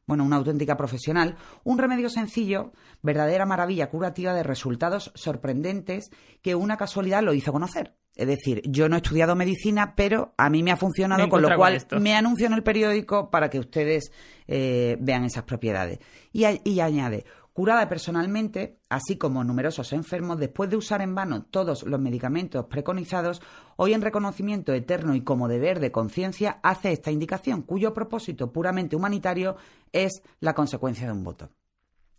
bueno, 0.08 0.24
una 0.24 0.38
auténtica 0.38 0.78
profesional, 0.78 1.36
un 1.66 1.78
remedio 1.78 2.10
sencillo, 2.10 2.72
verdadera 3.02 3.46
maravilla 3.46 3.90
curativa 3.90 4.34
de 4.34 4.44
resultados 4.44 5.12
sorprendentes 5.16 6.10
que 6.42 6.56
una 6.56 6.78
casualidad 6.78 7.24
lo 7.24 7.34
hizo 7.34 7.52
conocer. 7.52 7.94
Es 8.16 8.26
decir, 8.26 8.62
yo 8.66 8.90
no 8.90 8.96
he 8.96 9.00
estudiado 9.00 9.36
medicina, 9.36 9.94
pero 9.96 10.34
a 10.38 10.50
mí 10.50 10.64
me 10.64 10.72
ha 10.72 10.78
funcionado, 10.78 11.30
con 11.30 11.42
lo 11.42 11.56
cual 11.56 11.86
me 12.00 12.16
anuncio 12.16 12.48
en 12.48 12.54
el 12.54 12.64
periódico 12.64 13.30
para 13.30 13.50
que 13.50 13.60
ustedes 13.60 14.12
eh, 14.48 14.98
vean 15.00 15.26
esas 15.26 15.44
propiedades. 15.44 16.00
Y, 16.34 16.46
y 16.64 16.80
añade, 16.80 17.26
curada 17.58 17.90
personalmente, 17.90 18.78
así 18.88 19.18
como 19.18 19.44
numerosos 19.44 19.92
enfermos, 19.92 20.38
después 20.38 20.70
de 20.70 20.78
usar 20.78 21.02
en 21.02 21.16
vano 21.16 21.46
todos 21.46 21.82
los 21.88 22.00
medicamentos 22.00 22.68
preconizados, 22.68 23.42
hoy 23.78 23.94
en 23.94 24.04
reconocimiento 24.04 24.76
eterno 24.76 25.16
y 25.16 25.22
como 25.22 25.48
deber 25.48 25.80
de 25.80 25.92
conciencia 25.92 26.60
hace 26.62 26.92
esta 26.92 27.10
indicación, 27.10 27.64
cuyo 27.64 27.96
propósito 27.96 28.52
puramente 28.52 28.96
humanitario 28.96 29.56
es 29.92 30.22
la 30.40 30.54
consecuencia 30.54 31.08
de 31.08 31.14
un 31.14 31.24
voto. 31.24 31.50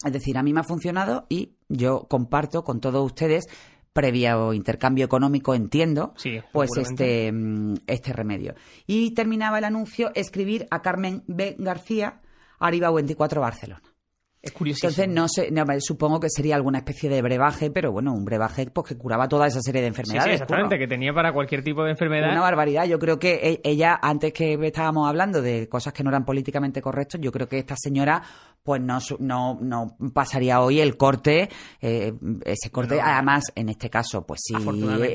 Es 0.05 0.13
decir, 0.13 0.37
a 0.39 0.43
mí 0.43 0.53
me 0.53 0.59
ha 0.59 0.65
funcionado 0.65 1.27
y 1.29 1.55
yo 1.69 2.09
comparto 2.09 2.65
con 2.65 2.81
todos 2.81 3.07
ustedes 3.07 3.47
previo 3.93 4.53
intercambio 4.53 5.05
económico, 5.05 5.55
entiendo, 5.55 6.15
pues 6.53 6.71
este, 6.77 7.31
mm, 7.31 7.75
este 7.87 8.13
remedio. 8.13 8.57
Y 8.89 9.15
terminaba 9.15 9.59
el 9.59 9.65
anuncio, 9.67 10.11
escribir 10.17 10.67
a 10.73 10.83
Carmen 10.83 11.23
B. 11.29 11.55
García, 11.61 12.23
Arriba 12.59 12.91
24 12.91 13.41
Barcelona. 13.41 13.88
Es 14.41 14.53
curioso. 14.53 14.87
Entonces, 14.87 15.09
no 15.09 15.27
sé, 15.29 15.51
supongo 15.81 16.21
que 16.21 16.29
sería 16.31 16.55
alguna 16.55 16.79
especie 16.79 17.11
de 17.11 17.21
brebaje, 17.23 17.71
pero 17.71 17.91
bueno, 17.91 18.13
un 18.13 18.25
brebaje 18.25 18.67
pues, 18.67 18.87
que 18.87 18.97
curaba 18.97 19.29
toda 19.29 19.49
esa 19.49 19.61
serie 19.61 19.81
de 19.81 19.89
enfermedades. 19.89 20.25
Sí, 20.27 20.31
exactamente, 20.31 20.79
que 20.79 20.87
tenía 20.87 21.13
para 21.13 21.33
cualquier 21.33 21.65
tipo 21.65 21.83
de 21.83 21.91
enfermedad. 21.91 22.31
Una 22.31 22.43
barbaridad. 22.43 22.85
Yo 22.87 23.01
creo 23.01 23.19
que 23.19 23.35
e, 23.35 23.61
ella, 23.65 23.99
antes 24.01 24.33
que 24.33 24.55
estábamos 24.63 25.09
hablando 25.09 25.43
de 25.43 25.69
cosas 25.69 25.93
que 25.93 26.05
no 26.05 26.11
eran 26.11 26.25
políticamente 26.25 26.81
correctas, 26.81 27.21
yo 27.21 27.33
creo 27.33 27.49
que 27.49 27.59
esta 27.59 27.75
señora 27.77 28.23
pues 28.69 28.83
no, 28.83 28.99
no, 29.19 29.59
no 29.63 29.97
pasaría 30.13 30.61
hoy 30.61 30.79
el 30.81 30.99
corte, 30.99 31.49
eh, 31.81 32.13
ese 32.45 32.71
corte, 32.71 33.01
además, 33.01 33.45
en 33.55 33.71
este 33.71 33.89
caso, 33.89 34.27
pues 34.27 34.41
sí, 34.45 34.55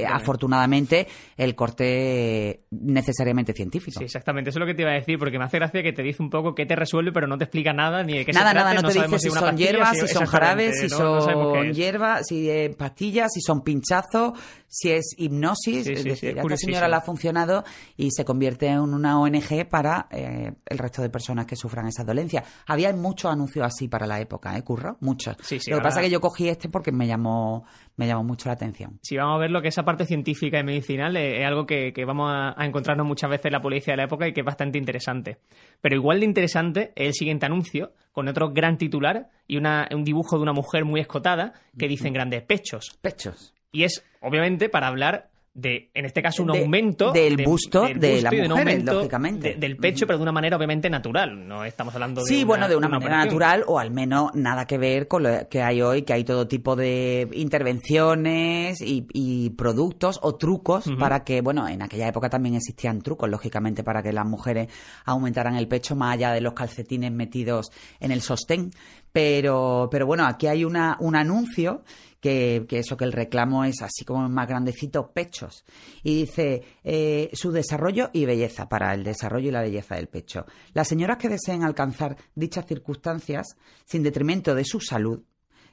afortunadamente, 0.09 1.07
el 1.37 1.53
corte 1.53 2.63
necesariamente 2.71 3.53
científico. 3.53 3.99
Sí, 3.99 4.05
exactamente, 4.05 4.49
eso 4.49 4.57
es 4.57 4.61
lo 4.61 4.65
que 4.65 4.73
te 4.73 4.81
iba 4.81 4.89
a 4.89 4.95
decir, 4.95 5.19
porque 5.19 5.37
me 5.37 5.45
hace 5.45 5.59
gracia 5.59 5.83
que 5.83 5.93
te 5.93 6.01
dice 6.01 6.23
un 6.23 6.31
poco 6.31 6.55
qué 6.55 6.65
te 6.65 6.75
resuelve, 6.75 7.11
pero 7.11 7.27
no 7.27 7.37
te 7.37 7.43
explica 7.43 7.73
nada, 7.73 8.01
ni 8.01 8.17
de 8.17 8.25
qué 8.25 8.33
nada, 8.33 8.49
se 8.49 8.55
Nada, 8.55 8.73
no, 8.73 8.87
te 8.87 9.03
dice 9.03 9.19
si, 9.19 9.29
son 9.29 9.55
hierbas, 9.55 9.99
si, 9.99 10.07
son 10.07 10.25
jarabes, 10.25 10.79
si 10.79 10.89
son 10.89 11.71
hierbas, 11.73 12.25
si 12.27 12.49
es 12.49 12.75
pastillas, 12.75 13.31
si 13.31 13.41
son 13.41 13.61
pinchazos, 13.61 14.33
si 14.73 14.91
es 14.91 15.13
hipnosis, 15.19 15.85
es 15.85 16.03
decir, 16.03 16.35
esta 16.35 16.57
señora 16.57 16.87
la 16.87 16.97
ha 16.97 17.01
funcionado 17.01 17.63
y 17.95 18.09
se 18.09 18.25
convierte 18.25 18.65
en 18.65 18.79
una 18.79 19.19
ONG 19.19 19.69
para 19.69 20.07
eh, 20.09 20.51
el 20.65 20.77
resto 20.79 21.03
de 21.03 21.11
personas 21.11 21.45
que 21.45 21.55
sufran 21.55 21.85
esa 21.85 22.03
dolencia. 22.03 22.43
Había 22.65 22.91
muchos 22.95 23.31
anuncios 23.31 23.63
así 23.63 23.87
para 23.87 24.07
la 24.07 24.19
época, 24.19 24.57
¿eh, 24.57 24.63
Curro? 24.63 24.97
Muchos. 25.01 25.37
lo 25.67 25.77
que 25.77 25.83
pasa 25.83 25.99
es 25.99 26.07
que 26.07 26.11
yo 26.11 26.19
cogí 26.19 26.49
este 26.49 26.69
porque 26.69 26.91
me 26.91 27.05
llamó, 27.05 27.65
me 27.97 28.07
llamó 28.07 28.23
mucho 28.23 28.49
la 28.49 28.53
atención. 28.53 28.97
Sí, 29.03 29.15
vamos 29.15 29.35
a 29.35 29.41
ver 29.41 29.51
lo 29.51 29.61
que 29.61 29.67
esa 29.67 29.83
parte 29.83 30.07
científica 30.07 30.57
y 30.57 30.63
medicinal 30.63 31.15
es, 31.17 31.45
algo 31.45 31.67
que, 31.67 31.93
vamos 32.03 32.31
a, 32.33 32.55
encontrarnos 32.65 33.05
muchas 33.05 33.29
veces 33.29 33.45
en 33.45 33.53
la 33.53 33.61
policía 33.61 33.93
de 33.93 33.97
la 33.97 34.05
época 34.05 34.27
y 34.27 34.33
que 34.33 34.41
es 34.41 34.45
bastante 34.45 34.79
interesante. 34.79 35.37
Pero 35.81 35.95
igual 35.95 36.21
de 36.21 36.25
interesante 36.25 36.93
es 36.95 37.09
el 37.09 37.13
siguiente 37.13 37.45
anuncio, 37.45 37.93
con 38.11 38.27
otro 38.27 38.51
gran 38.51 38.79
titular 38.79 39.29
y 39.45 39.57
una, 39.57 39.87
un 39.93 40.03
dibujo 40.03 40.37
de 40.37 40.41
una 40.41 40.53
mujer 40.53 40.83
muy 40.83 40.99
escotada 40.99 41.53
que 41.77 41.87
dicen 41.87 42.11
grandes 42.11 42.41
pechos. 42.41 42.97
Pechos. 43.03 43.53
Y 43.73 43.83
es, 43.83 44.03
obviamente, 44.21 44.69
para 44.69 44.87
hablar 44.87 45.29
de, 45.55 45.91
en 45.93 46.05
este 46.05 46.23
caso, 46.23 46.41
un 46.41 46.49
aumento 46.49 47.11
del 47.11 47.43
busto 47.43 47.83
de, 47.83 48.21
la 48.21 48.31
mujer, 48.31 48.83
lógicamente. 48.83 49.55
del 49.55 49.77
pecho, 49.77 50.07
pero 50.07 50.17
de 50.17 50.23
una 50.23 50.31
manera 50.31 50.57
obviamente 50.57 50.89
natural. 50.89 51.47
No 51.47 51.63
estamos 51.63 51.93
hablando 51.93 52.21
de. 52.21 52.27
Sí, 52.27 52.43
bueno, 52.43 52.67
de 52.67 52.75
una, 52.75 52.89
manera 52.89 53.17
natural, 53.17 53.63
o 53.67 53.77
al 53.77 53.91
menos 53.91 54.33
nada 54.33 54.65
que 54.65 54.79
ver 54.79 55.07
con 55.07 55.23
lo 55.23 55.47
que 55.49 55.61
hay 55.61 55.81
hoy, 55.81 56.01
que 56.03 56.13
hay 56.13 56.23
todo 56.23 56.47
tipo 56.47 56.75
de 56.75 57.27
intervenciones 57.33 58.81
y, 58.81 59.51
productos 59.57 60.19
o 60.23 60.35
trucos 60.35 60.85
para 60.99 61.23
que, 61.23 61.41
bueno, 61.41 61.67
en 61.67 61.81
aquella 61.81 62.07
época 62.07 62.29
también 62.29 62.55
existían 62.55 63.01
trucos, 63.01 63.29
lógicamente, 63.29 63.83
para 63.83 64.01
que 64.01 64.11
las 64.11 64.25
mujeres 64.25 64.69
aumentaran 65.05 65.55
el 65.55 65.67
pecho 65.67 65.95
más 65.95 66.15
allá 66.15 66.31
de 66.31 66.41
los 66.41 66.53
calcetines 66.53 67.11
metidos 67.11 67.71
en 67.99 68.11
el 68.11 68.21
sostén 68.21 68.71
Pero, 69.13 69.87
pero 69.91 70.07
bueno, 70.07 70.25
aquí 70.25 70.47
hay 70.47 70.65
una, 70.65 70.97
un 70.99 71.15
anuncio 71.15 71.83
que, 72.19 72.65
que, 72.67 72.79
eso, 72.79 72.97
que 72.97 73.05
el 73.05 73.11
reclamo 73.11 73.63
es 73.63 73.81
así 73.81 74.03
como 74.03 74.27
más 74.27 74.47
grandecito, 74.47 75.11
pechos. 75.11 75.63
Y 76.01 76.21
dice, 76.21 76.63
eh, 76.83 77.29
su 77.33 77.51
desarrollo 77.51 78.09
y 78.11 78.25
belleza, 78.25 78.67
para 78.67 78.93
el 78.93 79.03
desarrollo 79.03 79.49
y 79.49 79.51
la 79.51 79.61
belleza 79.61 79.95
del 79.95 80.07
pecho. 80.07 80.45
Las 80.73 80.87
señoras 80.87 81.17
que 81.17 81.29
deseen 81.29 81.63
alcanzar 81.63 82.17
dichas 82.33 82.65
circunstancias, 82.65 83.55
sin 83.85 84.01
detrimento 84.01 84.55
de 84.55 84.65
su 84.65 84.79
salud, 84.79 85.21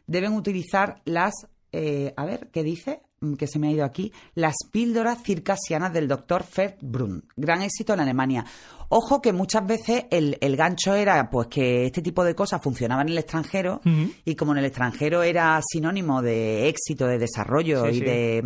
deben 0.07 0.35
utilizar 0.35 1.01
las, 1.07 1.33
eh, 1.73 2.13
a 2.17 2.27
ver, 2.27 2.51
¿qué 2.53 2.63
dice? 2.63 3.01
Mm, 3.21 3.35
que 3.35 3.47
se 3.47 3.59
me 3.59 3.69
ha 3.69 3.73
ido 3.73 3.85
aquí, 3.85 4.13
las 4.35 4.57
píldoras 4.71 5.23
circasianas 5.23 5.93
del 5.93 6.09
doctor 6.09 6.45
Brun. 6.81 7.27
Gran 7.37 7.63
éxito 7.63 7.95
en 7.95 8.01
Alemania. 8.01 8.45
Ojo 8.93 9.23
que 9.23 9.33
muchas 9.33 9.65
veces 9.65 10.07
el, 10.11 10.37
el, 10.41 10.57
gancho 10.57 10.97
era 10.97 11.31
pues 11.31 11.47
que 11.47 11.87
este 11.87 12.03
tipo 12.03 12.25
de 12.25 12.35
cosas 12.35 12.61
funcionaban 12.61 13.07
en 13.07 13.13
el 13.13 13.19
extranjero 13.19 13.81
y 14.25 14.35
como 14.35 14.51
en 14.51 14.59
el 14.59 14.65
extranjero 14.65 15.23
era 15.23 15.61
sinónimo 15.65 16.21
de 16.23 16.69
éxito, 16.69 17.07
de 17.07 17.19
desarrollo 17.19 17.89
y 17.89 18.01
de... 18.01 18.43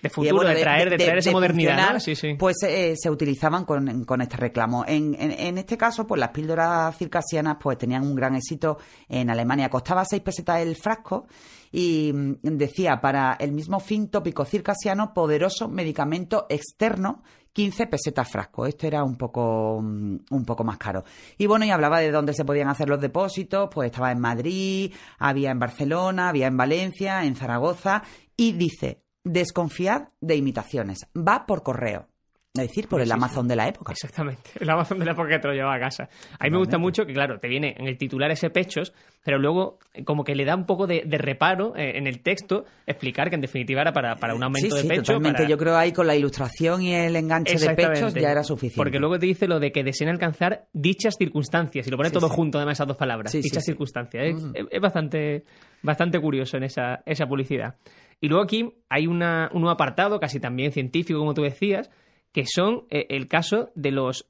De 0.00 0.08
futuro, 0.08 0.48
de, 0.48 0.54
traer, 0.54 0.88
de, 0.88 0.96
traer 0.96 1.18
esa 1.18 1.30
modernidad, 1.30 2.00
pues 2.38 2.56
eh, 2.62 2.94
se 2.96 3.10
utilizaban 3.10 3.66
con, 3.66 4.06
con 4.06 4.22
este 4.22 4.38
reclamo. 4.38 4.82
En, 4.88 5.14
en, 5.20 5.30
en, 5.30 5.58
este 5.58 5.76
caso, 5.76 6.06
pues 6.06 6.18
las 6.18 6.30
píldoras 6.30 6.96
circasianas 6.96 7.58
pues 7.60 7.76
tenían 7.76 8.04
un 8.04 8.14
gran 8.14 8.34
éxito 8.34 8.78
en 9.10 9.28
Alemania. 9.28 9.68
Costaba 9.68 10.06
seis 10.06 10.22
pesetas 10.22 10.60
el 10.60 10.74
frasco 10.76 11.26
y 11.70 12.12
mm, 12.14 12.36
decía, 12.42 13.00
para 13.02 13.36
el 13.38 13.52
mismo 13.52 13.78
fin 13.78 14.08
tópico 14.08 14.46
circasiano, 14.46 15.12
poderoso 15.12 15.68
medicamento 15.68 16.46
externo 16.48 17.22
15 17.52 17.86
pesetas 17.86 18.30
frasco. 18.30 18.66
Esto 18.66 18.86
era 18.86 19.02
un 19.04 19.16
poco, 19.16 19.80
mm, 19.82 20.16
un 20.30 20.44
poco 20.44 20.64
más 20.64 20.78
caro. 20.78 21.04
Y 21.38 21.46
bueno, 21.46 21.64
y 21.64 21.70
hablaba 21.70 22.00
de 22.00 22.10
dónde 22.10 22.34
se 22.34 22.44
podían 22.44 22.68
hacer 22.68 22.88
los 22.88 23.00
depósitos, 23.00 23.68
pues 23.72 23.90
estaba 23.90 24.12
en 24.12 24.20
Madrid, 24.20 24.92
había 25.18 25.50
en 25.50 25.58
Barcelona, 25.58 26.28
había 26.28 26.46
en 26.46 26.56
Valencia, 26.56 27.24
en 27.24 27.36
Zaragoza, 27.36 28.02
y 28.36 28.52
dice, 28.52 29.02
desconfiad 29.24 30.08
de 30.20 30.36
imitaciones, 30.36 31.06
va 31.16 31.46
por 31.46 31.62
correo. 31.62 32.09
Es 32.52 32.66
decir, 32.66 32.88
por 32.88 33.00
el 33.00 33.12
Amazon 33.12 33.46
de 33.46 33.54
la 33.54 33.68
época. 33.68 33.92
Exactamente, 33.92 34.50
el 34.58 34.68
Amazon 34.68 34.98
de 34.98 35.04
la 35.04 35.12
época 35.12 35.28
que 35.28 35.38
te 35.38 35.46
lo 35.46 35.54
lleva 35.54 35.72
a 35.72 35.78
casa. 35.78 36.08
A 36.36 36.44
mí 36.44 36.50
me 36.50 36.58
gusta 36.58 36.78
mucho 36.78 37.06
que, 37.06 37.12
claro, 37.12 37.38
te 37.38 37.46
viene 37.46 37.76
en 37.78 37.86
el 37.86 37.96
titular 37.96 38.28
ese 38.32 38.50
pechos, 38.50 38.92
pero 39.24 39.38
luego 39.38 39.78
eh, 39.94 40.02
como 40.02 40.24
que 40.24 40.34
le 40.34 40.44
da 40.44 40.56
un 40.56 40.66
poco 40.66 40.88
de, 40.88 41.04
reparo 41.06 41.76
eh, 41.76 41.96
en 41.96 42.08
el 42.08 42.22
texto 42.22 42.64
explicar 42.88 43.28
que 43.28 43.36
en 43.36 43.40
definitiva 43.40 43.82
era 43.82 43.92
para, 43.92 44.16
para 44.16 44.34
un 44.34 44.42
aumento 44.42 44.74
de 44.74 44.82
pecho. 44.82 45.14
Totalmente. 45.14 45.46
Yo 45.46 45.56
creo 45.56 45.76
ahí 45.76 45.92
con 45.92 46.08
la 46.08 46.16
ilustración 46.16 46.82
y 46.82 46.92
el 46.92 47.14
enganche 47.14 47.56
de 47.56 47.72
pechos 47.72 48.14
ya 48.14 48.32
era 48.32 48.42
suficiente. 48.42 48.78
Porque 48.78 48.98
luego 48.98 49.16
te 49.20 49.26
dice 49.26 49.46
lo 49.46 49.60
de 49.60 49.70
que 49.70 49.84
desean 49.84 50.10
alcanzar 50.10 50.66
dichas 50.72 51.14
circunstancias 51.16 51.86
y 51.86 51.90
lo 51.90 51.96
pone 51.96 52.10
todo 52.10 52.28
junto 52.28 52.58
además 52.58 52.78
esas 52.78 52.88
dos 52.88 52.96
palabras, 52.96 53.30
dichas 53.30 53.64
circunstancias. 53.64 54.42
Mm. 54.42 54.54
Es, 54.72 54.80
bastante, 54.80 55.44
bastante 55.82 56.18
curioso 56.18 56.56
en 56.56 56.64
esa, 56.64 57.00
esa 57.06 57.26
publicidad. 57.26 57.76
Y 58.20 58.26
luego 58.26 58.42
aquí 58.42 58.74
hay 58.88 59.06
una, 59.06 59.48
un 59.52 59.60
nuevo 59.60 59.72
apartado, 59.72 60.18
casi 60.18 60.40
también 60.40 60.72
científico, 60.72 61.20
como 61.20 61.32
tú 61.32 61.42
decías, 61.42 61.90
que 62.32 62.46
son 62.46 62.86
eh, 62.90 63.06
el 63.10 63.28
caso 63.28 63.70
de 63.74 63.90
los 63.90 64.29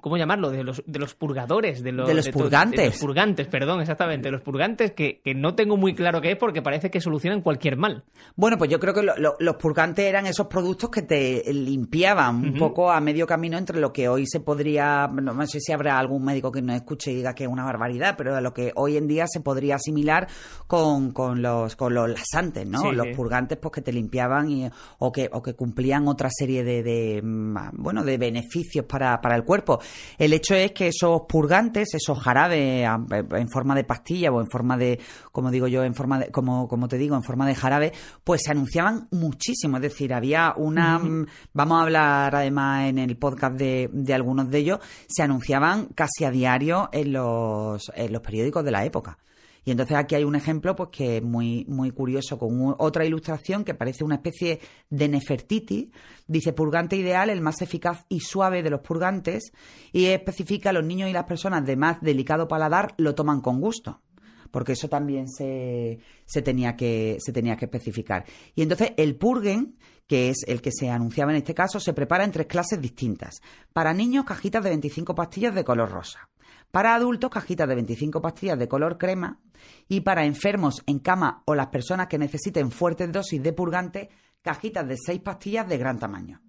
¿cómo 0.00 0.16
llamarlo? 0.16 0.50
De 0.50 0.64
los, 0.64 0.82
de 0.86 0.98
los 0.98 1.14
purgadores, 1.14 1.82
de 1.82 1.92
los, 1.92 2.08
de 2.08 2.14
los 2.14 2.28
purgantes. 2.28 2.78
De 2.78 2.86
los 2.86 2.98
purgantes, 2.98 3.46
perdón, 3.46 3.80
exactamente. 3.80 4.28
De 4.28 4.32
los 4.32 4.42
purgantes 4.42 4.92
que, 4.92 5.20
que, 5.22 5.34
no 5.34 5.54
tengo 5.54 5.76
muy 5.76 5.94
claro 5.94 6.20
qué 6.20 6.32
es 6.32 6.36
porque 6.36 6.62
parece 6.62 6.90
que 6.90 7.00
solucionan 7.00 7.40
cualquier 7.40 7.76
mal. 7.76 8.04
Bueno, 8.36 8.58
pues 8.58 8.70
yo 8.70 8.80
creo 8.80 8.94
que 8.94 9.02
los 9.02 9.56
purgantes 9.56 10.04
eran 10.04 10.26
esos 10.26 10.48
productos 10.48 10.90
que 10.90 11.02
te 11.02 11.44
limpiaban 11.52 12.36
un 12.36 12.54
poco 12.58 12.90
a 12.90 13.00
medio 13.00 13.26
camino 13.26 13.56
entre 13.58 13.78
lo 13.78 13.92
que 13.92 14.08
hoy 14.08 14.26
se 14.26 14.40
podría, 14.40 15.08
no 15.08 15.46
sé 15.46 15.60
si 15.60 15.72
habrá 15.72 15.98
algún 15.98 16.24
médico 16.24 16.50
que 16.50 16.62
nos 16.62 16.76
escuche 16.76 17.12
y 17.12 17.16
diga 17.16 17.34
que 17.34 17.44
es 17.44 17.50
una 17.50 17.64
barbaridad, 17.64 18.14
pero 18.18 18.34
a 18.36 18.40
lo 18.40 18.52
que 18.52 18.72
hoy 18.74 18.96
en 18.96 19.06
día 19.06 19.26
se 19.28 19.40
podría 19.40 19.76
asimilar 19.76 20.28
con, 20.66 21.12
con 21.12 21.42
los, 21.42 21.76
con 21.76 21.94
los 21.94 22.08
lasantes, 22.08 22.66
¿no? 22.66 22.92
los 22.92 23.08
purgantes 23.14 23.58
pues 23.58 23.72
que 23.72 23.82
te 23.82 23.92
limpiaban 23.92 24.50
y, 24.50 24.68
o, 24.98 25.12
que, 25.12 25.28
o 25.32 25.42
que 25.42 25.54
cumplían 25.54 26.08
otra 26.08 26.28
serie 26.30 26.64
de, 26.64 26.82
de 26.82 27.20
mm, 27.22 27.56
bueno, 27.74 28.04
de 28.04 28.18
beneficios 28.18 28.86
para, 28.86 29.20
para 29.20 29.36
el 29.36 29.44
cuerpo 29.44 29.51
cuerpo. 29.52 29.80
El 30.16 30.32
hecho 30.32 30.54
es 30.54 30.72
que 30.72 30.88
esos 30.88 31.22
purgantes, 31.28 31.92
esos 31.92 32.18
jarabes 32.18 32.88
en 33.32 33.50
forma 33.50 33.74
de 33.74 33.84
pastilla 33.84 34.32
o 34.32 34.40
en 34.40 34.48
forma 34.48 34.78
de, 34.78 34.98
como 35.30 35.50
digo 35.50 35.66
yo, 35.66 35.84
en 35.84 35.94
forma 35.94 36.20
de, 36.20 36.30
como, 36.30 36.66
como 36.66 36.88
te 36.88 36.96
digo, 36.96 37.16
en 37.16 37.22
forma 37.22 37.46
de 37.46 37.54
jarabe, 37.54 37.92
pues 38.24 38.40
se 38.44 38.50
anunciaban 38.50 39.08
muchísimo. 39.10 39.76
Es 39.76 39.82
decir, 39.82 40.14
había 40.14 40.54
una, 40.56 40.98
vamos 41.52 41.78
a 41.78 41.82
hablar 41.82 42.34
además 42.34 42.88
en 42.88 42.96
el 42.96 43.18
podcast 43.18 43.56
de, 43.56 43.90
de 43.92 44.14
algunos 44.14 44.48
de 44.48 44.58
ellos, 44.58 44.78
se 45.06 45.22
anunciaban 45.22 45.88
casi 45.94 46.24
a 46.24 46.30
diario 46.30 46.88
en 46.90 47.12
los, 47.12 47.92
en 47.94 48.10
los 48.10 48.22
periódicos 48.22 48.64
de 48.64 48.70
la 48.70 48.86
época. 48.86 49.18
Y 49.64 49.70
entonces 49.70 49.96
aquí 49.96 50.14
hay 50.14 50.24
un 50.24 50.34
ejemplo 50.34 50.74
pues 50.74 50.90
que 50.90 51.18
es 51.18 51.22
muy, 51.22 51.64
muy 51.68 51.90
curioso 51.90 52.38
con 52.38 52.74
otra 52.78 53.04
ilustración 53.04 53.64
que 53.64 53.74
parece 53.74 54.04
una 54.04 54.16
especie 54.16 54.60
de 54.90 55.08
Nefertiti. 55.08 55.92
Dice 56.26 56.52
purgante 56.52 56.96
ideal, 56.96 57.30
el 57.30 57.40
más 57.40 57.62
eficaz 57.62 58.04
y 58.08 58.20
suave 58.20 58.62
de 58.62 58.70
los 58.70 58.80
purgantes 58.80 59.52
y 59.92 60.06
especifica 60.06 60.72
los 60.72 60.84
niños 60.84 61.08
y 61.10 61.12
las 61.12 61.24
personas 61.24 61.64
de 61.64 61.76
más 61.76 62.00
delicado 62.00 62.48
paladar 62.48 62.94
lo 62.96 63.14
toman 63.14 63.40
con 63.40 63.60
gusto 63.60 64.00
porque 64.52 64.72
eso 64.72 64.88
también 64.88 65.28
se, 65.28 65.98
se, 66.26 66.42
tenía 66.42 66.76
que, 66.76 67.16
se 67.18 67.32
tenía 67.32 67.56
que 67.56 67.64
especificar. 67.64 68.24
Y 68.54 68.62
entonces 68.62 68.92
el 68.98 69.16
purgen, 69.16 69.78
que 70.06 70.28
es 70.28 70.44
el 70.46 70.60
que 70.60 70.70
se 70.70 70.90
anunciaba 70.90 71.32
en 71.32 71.38
este 71.38 71.54
caso, 71.54 71.80
se 71.80 71.94
prepara 71.94 72.24
en 72.24 72.32
tres 72.32 72.46
clases 72.46 72.78
distintas. 72.78 73.40
Para 73.72 73.94
niños, 73.94 74.26
cajitas 74.26 74.62
de 74.62 74.68
25 74.68 75.14
pastillas 75.14 75.54
de 75.54 75.64
color 75.64 75.90
rosa. 75.90 76.28
Para 76.72 76.94
adultos, 76.94 77.30
cajitas 77.30 77.68
de 77.68 77.74
25 77.74 78.22
pastillas 78.22 78.58
de 78.58 78.66
color 78.66 78.96
crema. 78.96 79.38
Y 79.88 80.00
para 80.00 80.24
enfermos 80.24 80.82
en 80.86 81.00
cama 81.00 81.42
o 81.44 81.54
las 81.54 81.68
personas 81.68 82.08
que 82.08 82.18
necesiten 82.18 82.70
fuertes 82.70 83.12
dosis 83.12 83.42
de 83.42 83.52
purgante, 83.52 84.08
cajitas 84.40 84.88
de 84.88 84.96
6 84.96 85.20
pastillas 85.20 85.68
de 85.68 85.76
gran 85.76 85.98
tamaño. 85.98 86.40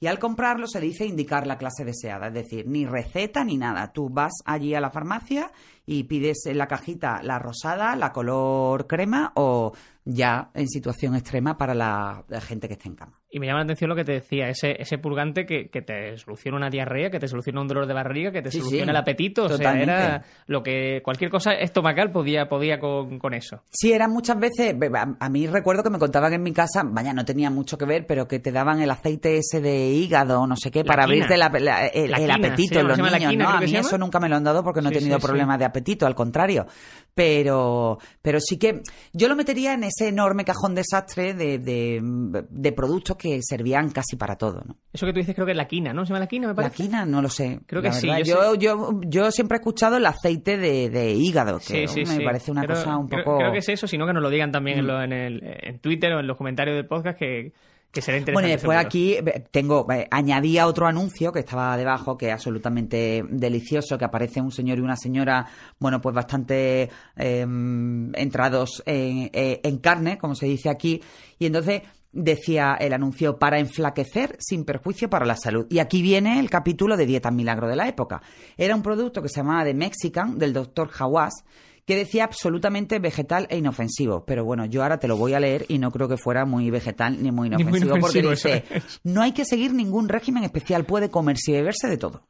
Y 0.00 0.08
al 0.08 0.18
comprarlo 0.18 0.66
se 0.66 0.80
dice 0.80 1.06
indicar 1.06 1.46
la 1.46 1.58
clase 1.58 1.84
deseada, 1.84 2.26
es 2.26 2.34
decir, 2.34 2.66
ni 2.66 2.86
receta 2.86 3.44
ni 3.44 3.56
nada. 3.56 3.92
Tú 3.92 4.08
vas 4.10 4.32
allí 4.44 4.74
a 4.74 4.80
la 4.80 4.90
farmacia 4.90 5.52
y 5.86 6.02
pides 6.02 6.46
en 6.46 6.58
la 6.58 6.66
cajita 6.66 7.22
la 7.22 7.38
rosada, 7.38 7.94
la 7.94 8.12
color 8.12 8.88
crema 8.88 9.30
o 9.36 9.72
ya 10.04 10.50
en 10.54 10.66
situación 10.66 11.14
extrema 11.14 11.56
para 11.56 11.72
la, 11.72 12.24
gente 12.40 12.66
que 12.66 12.74
esté 12.74 12.88
en 12.88 12.96
cama. 12.96 13.21
Y 13.34 13.40
me 13.40 13.46
llama 13.46 13.60
la 13.60 13.64
atención 13.64 13.88
lo 13.88 13.96
que 13.96 14.04
te 14.04 14.12
decía, 14.12 14.50
ese, 14.50 14.76
ese 14.78 14.98
purgante 14.98 15.46
que, 15.46 15.64
te 15.70 16.18
soluciona 16.18 16.58
una 16.58 16.68
diarrea, 16.68 17.08
que 17.08 17.18
te 17.18 17.26
soluciona 17.26 17.62
un 17.62 17.66
dolor 17.66 17.86
de 17.86 17.94
barriga, 17.94 18.30
que 18.30 18.42
te 18.42 18.50
soluciona 18.50 18.92
el 18.92 18.96
apetito. 18.96 19.44
O 19.44 19.56
sea, 19.56 19.72
era 19.72 20.22
lo 20.46 20.62
que 20.62 21.00
cualquier 21.02 21.30
cosa 21.30 21.52
estomacal 21.52 22.12
podía, 22.12 22.50
podía 22.50 22.78
con, 22.78 23.18
con 23.18 23.32
eso. 23.32 23.62
Sí, 23.70 23.90
eran 23.90 24.10
muchas 24.10 24.38
veces, 24.38 24.76
a, 25.18 25.28
mí 25.30 25.46
recuerdo 25.46 25.82
que 25.82 25.88
me 25.88 25.98
contaban 25.98 26.34
en 26.34 26.42
mi 26.42 26.52
casa, 26.52 26.82
vaya, 26.84 27.14
no 27.14 27.24
tenía 27.24 27.48
mucho 27.48 27.78
que 27.78 27.86
ver, 27.86 28.06
pero 28.06 28.28
que 28.28 28.38
te 28.38 28.52
daban 28.52 28.82
el 28.82 28.90
aceite 28.90 29.38
ese 29.38 29.62
de 29.62 29.88
hígado, 29.88 30.46
no 30.46 30.56
sé 30.56 30.70
qué, 30.70 30.84
para 30.84 31.04
abrirte 31.04 31.34
el, 31.34 31.42
apetito 31.42 32.80
en 32.80 32.88
los 32.88 32.98
niños, 32.98 33.34
¿no? 33.34 33.48
A 33.48 33.60
mí 33.60 33.74
eso 33.74 33.96
nunca 33.96 34.20
me 34.20 34.28
lo 34.28 34.36
han 34.36 34.44
dado 34.44 34.62
porque 34.62 34.82
no 34.82 34.90
he 34.90 34.92
tenido 34.92 35.18
problemas 35.18 35.58
de 35.58 35.64
apetito, 35.64 36.04
al 36.04 36.14
contrario. 36.14 36.66
Pero, 37.14 37.98
pero 38.20 38.40
sí 38.40 38.58
que 38.58 38.82
yo 39.12 39.28
lo 39.28 39.36
metería 39.36 39.74
en 39.74 39.84
ese 39.84 40.08
enorme 40.08 40.44
cajón 40.44 40.74
desastre 40.74 41.34
de, 41.34 41.58
de, 41.58 42.72
productos 42.72 43.16
que 43.22 43.38
servían 43.42 43.90
casi 43.90 44.16
para 44.16 44.36
todo, 44.36 44.62
¿no? 44.66 44.76
Eso 44.92 45.06
que 45.06 45.12
tú 45.12 45.20
dices 45.20 45.34
creo 45.34 45.46
que 45.46 45.52
es 45.52 45.56
la 45.56 45.68
quina, 45.68 45.92
¿no? 45.92 46.04
¿Se 46.04 46.08
llama 46.08 46.20
la 46.20 46.26
quina, 46.26 46.48
me 46.48 46.54
parece? 46.54 46.82
La 46.82 46.84
quina, 46.84 47.06
no 47.06 47.22
lo 47.22 47.28
sé. 47.28 47.60
Creo 47.66 47.80
que 47.80 47.92
sí. 47.92 48.08
Yo, 48.24 48.56
yo, 48.56 49.00
yo, 49.06 49.30
siempre 49.30 49.56
he 49.56 49.60
escuchado 49.60 49.96
el 49.96 50.06
aceite 50.06 50.56
de, 50.56 51.12
hígado, 51.12 51.60
que 51.60 51.86
me 52.06 52.24
parece 52.24 52.50
una 52.50 52.66
cosa 52.66 52.96
un 52.96 53.08
poco... 53.08 53.38
Creo 53.38 53.52
que 53.52 53.58
es 53.58 53.68
eso, 53.68 53.86
sino 53.86 54.06
que 54.06 54.12
nos 54.12 54.22
lo 54.22 54.30
digan 54.30 54.50
también 54.50 54.80
en, 54.80 54.86
mm. 54.86 55.02
en, 55.02 55.12
el, 55.12 55.40
en 55.44 55.78
Twitter 55.78 56.12
o 56.14 56.20
en 56.20 56.26
los 56.26 56.36
comentarios 56.36 56.76
del 56.76 56.86
podcast 56.86 57.18
que 57.18 57.52
que 57.92 58.00
será 58.00 58.16
interesante. 58.16 58.32
Bueno, 58.32 58.48
después 58.48 58.78
aquí 58.78 59.18
tengo, 59.50 59.86
eh, 59.92 60.08
añadía 60.10 60.66
otro 60.66 60.86
anuncio 60.86 61.30
que 61.30 61.40
estaba 61.40 61.76
debajo, 61.76 62.16
que 62.16 62.28
es 62.28 62.32
absolutamente 62.32 63.22
delicioso, 63.28 63.98
que 63.98 64.06
aparece 64.06 64.40
un 64.40 64.50
señor 64.50 64.78
y 64.78 64.80
una 64.80 64.96
señora, 64.96 65.46
bueno, 65.78 66.00
pues 66.00 66.14
bastante 66.14 66.88
em, 67.16 68.10
entrados 68.14 68.82
en, 68.86 69.30
eh, 69.34 69.60
en 69.62 69.78
carne, 69.78 70.16
como 70.16 70.34
se 70.34 70.46
dice 70.46 70.70
aquí, 70.70 71.02
y 71.38 71.46
entonces 71.46 71.82
decía 72.12 72.76
el 72.78 72.92
anuncio, 72.92 73.38
para 73.38 73.58
enflaquecer 73.58 74.36
sin 74.38 74.64
perjuicio 74.64 75.10
para 75.10 75.26
la 75.26 75.36
salud. 75.36 75.66
Y 75.70 75.78
aquí 75.78 76.02
viene 76.02 76.38
el 76.38 76.50
capítulo 76.50 76.96
de 76.96 77.06
Dieta 77.06 77.30
Milagro 77.30 77.68
de 77.68 77.76
la 77.76 77.88
época. 77.88 78.22
Era 78.56 78.76
un 78.76 78.82
producto 78.82 79.22
que 79.22 79.28
se 79.28 79.40
llamaba 79.40 79.64
The 79.64 79.74
Mexican, 79.74 80.38
del 80.38 80.52
doctor 80.52 80.90
Hawass, 80.98 81.44
que 81.84 81.96
decía 81.96 82.24
absolutamente 82.24 82.98
vegetal 82.98 83.46
e 83.50 83.58
inofensivo. 83.58 84.24
Pero 84.24 84.44
bueno, 84.44 84.66
yo 84.66 84.82
ahora 84.82 84.98
te 84.98 85.08
lo 85.08 85.16
voy 85.16 85.34
a 85.34 85.40
leer 85.40 85.64
y 85.68 85.78
no 85.78 85.90
creo 85.90 86.08
que 86.08 86.16
fuera 86.16 86.44
muy 86.44 86.70
vegetal 86.70 87.20
ni 87.22 87.32
muy 87.32 87.48
inofensivo, 87.48 87.98
porque 87.98 88.22
dice, 88.22 88.64
no 89.02 89.22
hay 89.22 89.32
que 89.32 89.44
seguir 89.44 89.72
ningún 89.72 90.08
régimen 90.08 90.44
especial, 90.44 90.84
puede 90.84 91.10
comerse 91.10 91.50
y 91.50 91.54
beberse 91.54 91.88
de 91.88 91.96
todo. 91.96 92.26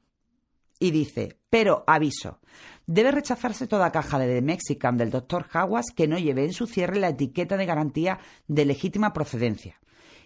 Y 0.78 0.90
dice, 0.90 1.38
pero 1.50 1.84
aviso, 1.86 2.40
debe 2.92 3.10
rechazarse 3.10 3.66
toda 3.66 3.90
caja 3.90 4.18
de 4.18 4.34
The 4.34 4.42
Mexican 4.42 4.96
del 4.96 5.10
Dr. 5.10 5.46
Hawas 5.52 5.86
que 5.96 6.06
no 6.06 6.18
lleve 6.18 6.44
en 6.44 6.52
su 6.52 6.66
cierre 6.66 6.98
la 6.98 7.08
etiqueta 7.08 7.56
de 7.56 7.66
garantía 7.66 8.18
de 8.48 8.64
legítima 8.64 9.12
procedencia 9.12 9.80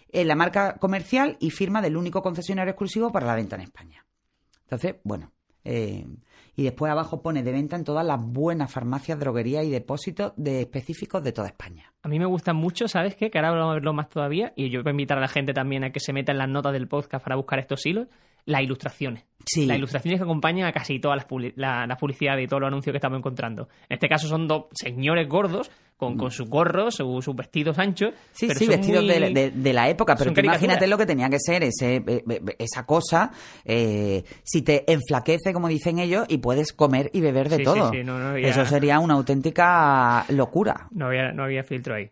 en 0.09 0.27
la 0.27 0.35
marca 0.35 0.77
comercial 0.77 1.37
y 1.39 1.51
firma 1.51 1.81
del 1.81 1.97
único 1.97 2.21
concesionario 2.21 2.71
exclusivo 2.71 3.11
para 3.11 3.27
la 3.27 3.35
venta 3.35 3.55
en 3.55 3.61
España. 3.63 4.05
Entonces, 4.63 4.95
bueno, 5.03 5.31
Eh, 5.69 6.05
y 6.55 6.63
después 6.63 6.89
abajo 6.89 7.21
pone 7.21 7.43
de 7.43 7.51
venta 7.51 7.75
en 7.75 7.83
todas 7.83 8.05
las 8.05 8.19
buenas 8.21 8.71
farmacias, 8.71 9.19
droguerías 9.19 9.65
y 9.65 9.69
depósitos 9.69 10.31
de 10.37 10.61
específicos 10.61 11.21
de 11.21 11.33
toda 11.33 11.49
España. 11.49 11.93
A 12.03 12.07
mí 12.07 12.19
me 12.19 12.25
gustan 12.25 12.55
mucho, 12.55 12.87
¿sabes 12.87 13.15
qué? 13.17 13.29
Que 13.29 13.37
ahora 13.37 13.51
vamos 13.51 13.71
a 13.71 13.73
verlo 13.73 13.91
más 13.91 14.07
todavía 14.07 14.53
y 14.55 14.69
yo 14.69 14.81
voy 14.81 14.91
a 14.91 14.91
invitar 14.91 15.17
a 15.17 15.21
la 15.21 15.27
gente 15.27 15.53
también 15.53 15.83
a 15.83 15.91
que 15.91 15.99
se 15.99 16.13
meta 16.13 16.31
en 16.31 16.37
las 16.37 16.47
notas 16.47 16.71
del 16.71 16.87
podcast 16.87 17.21
para 17.21 17.35
buscar 17.35 17.59
estos 17.59 17.85
hilos, 17.85 18.07
las 18.47 18.63
ilustraciones. 18.63 19.23
Sí. 19.45 19.65
Las 19.65 19.77
ilustraciones 19.77 20.19
que 20.19 20.23
acompañan 20.25 20.67
a 20.67 20.73
casi 20.73 20.99
todas 20.99 21.15
las 21.15 21.27
publi- 21.27 21.53
la, 21.55 21.87
la 21.87 21.95
publicidad 21.95 22.37
y 22.37 22.47
todos 22.47 22.59
los 22.59 22.67
anuncios 22.67 22.91
que 22.91 22.97
estamos 22.97 23.17
encontrando. 23.19 23.69
En 23.87 23.93
este 23.93 24.09
caso 24.09 24.27
son 24.27 24.45
dos 24.45 24.65
señores 24.73 25.25
gordos 25.29 25.71
con, 25.95 26.17
con 26.17 26.31
sus 26.31 26.49
gorros, 26.49 26.95
su- 26.95 27.21
sus 27.21 27.33
vestidos 27.33 27.79
anchos. 27.79 28.13
Sí, 28.33 28.47
pero 28.47 28.59
sí, 28.59 28.67
vestidos 28.67 29.05
muy- 29.05 29.13
de, 29.13 29.29
de- 29.29 29.51
de 29.51 29.73
la 29.73 29.87
época, 29.89 30.15
pero 30.17 30.31
imagínate 30.37 30.85
lo 30.87 30.97
que 30.97 31.05
tenía 31.05 31.29
que 31.29 31.39
ser 31.39 31.63
ese, 31.63 31.95
eh, 31.95 32.23
eh, 32.29 32.55
esa 32.59 32.85
cosa, 32.85 33.31
eh, 33.63 34.23
si 34.43 34.63
te 34.63 34.83
enflaquece, 34.91 35.53
como 35.53 35.69
dicen 35.69 35.99
ellos, 35.99 36.25
y 36.27 36.39
puedes 36.39 36.73
comer 36.73 37.09
y 37.13 37.21
beber 37.21 37.47
de 37.47 37.55
Sí, 37.57 37.61
sí, 37.61 37.65
todo. 37.65 37.91
sí, 37.91 38.03
no, 38.03 38.19
no 38.19 38.27
había- 38.31 38.49
Eso 38.49 38.65
sería 38.65 38.99
una 38.99 39.13
auténtica 39.13 40.25
locura. 40.29 40.87
No 40.91 41.07
había, 41.07 41.31
no 41.31 41.43
había 41.45 41.63
filtro 41.63 41.95
ahí. 41.95 42.09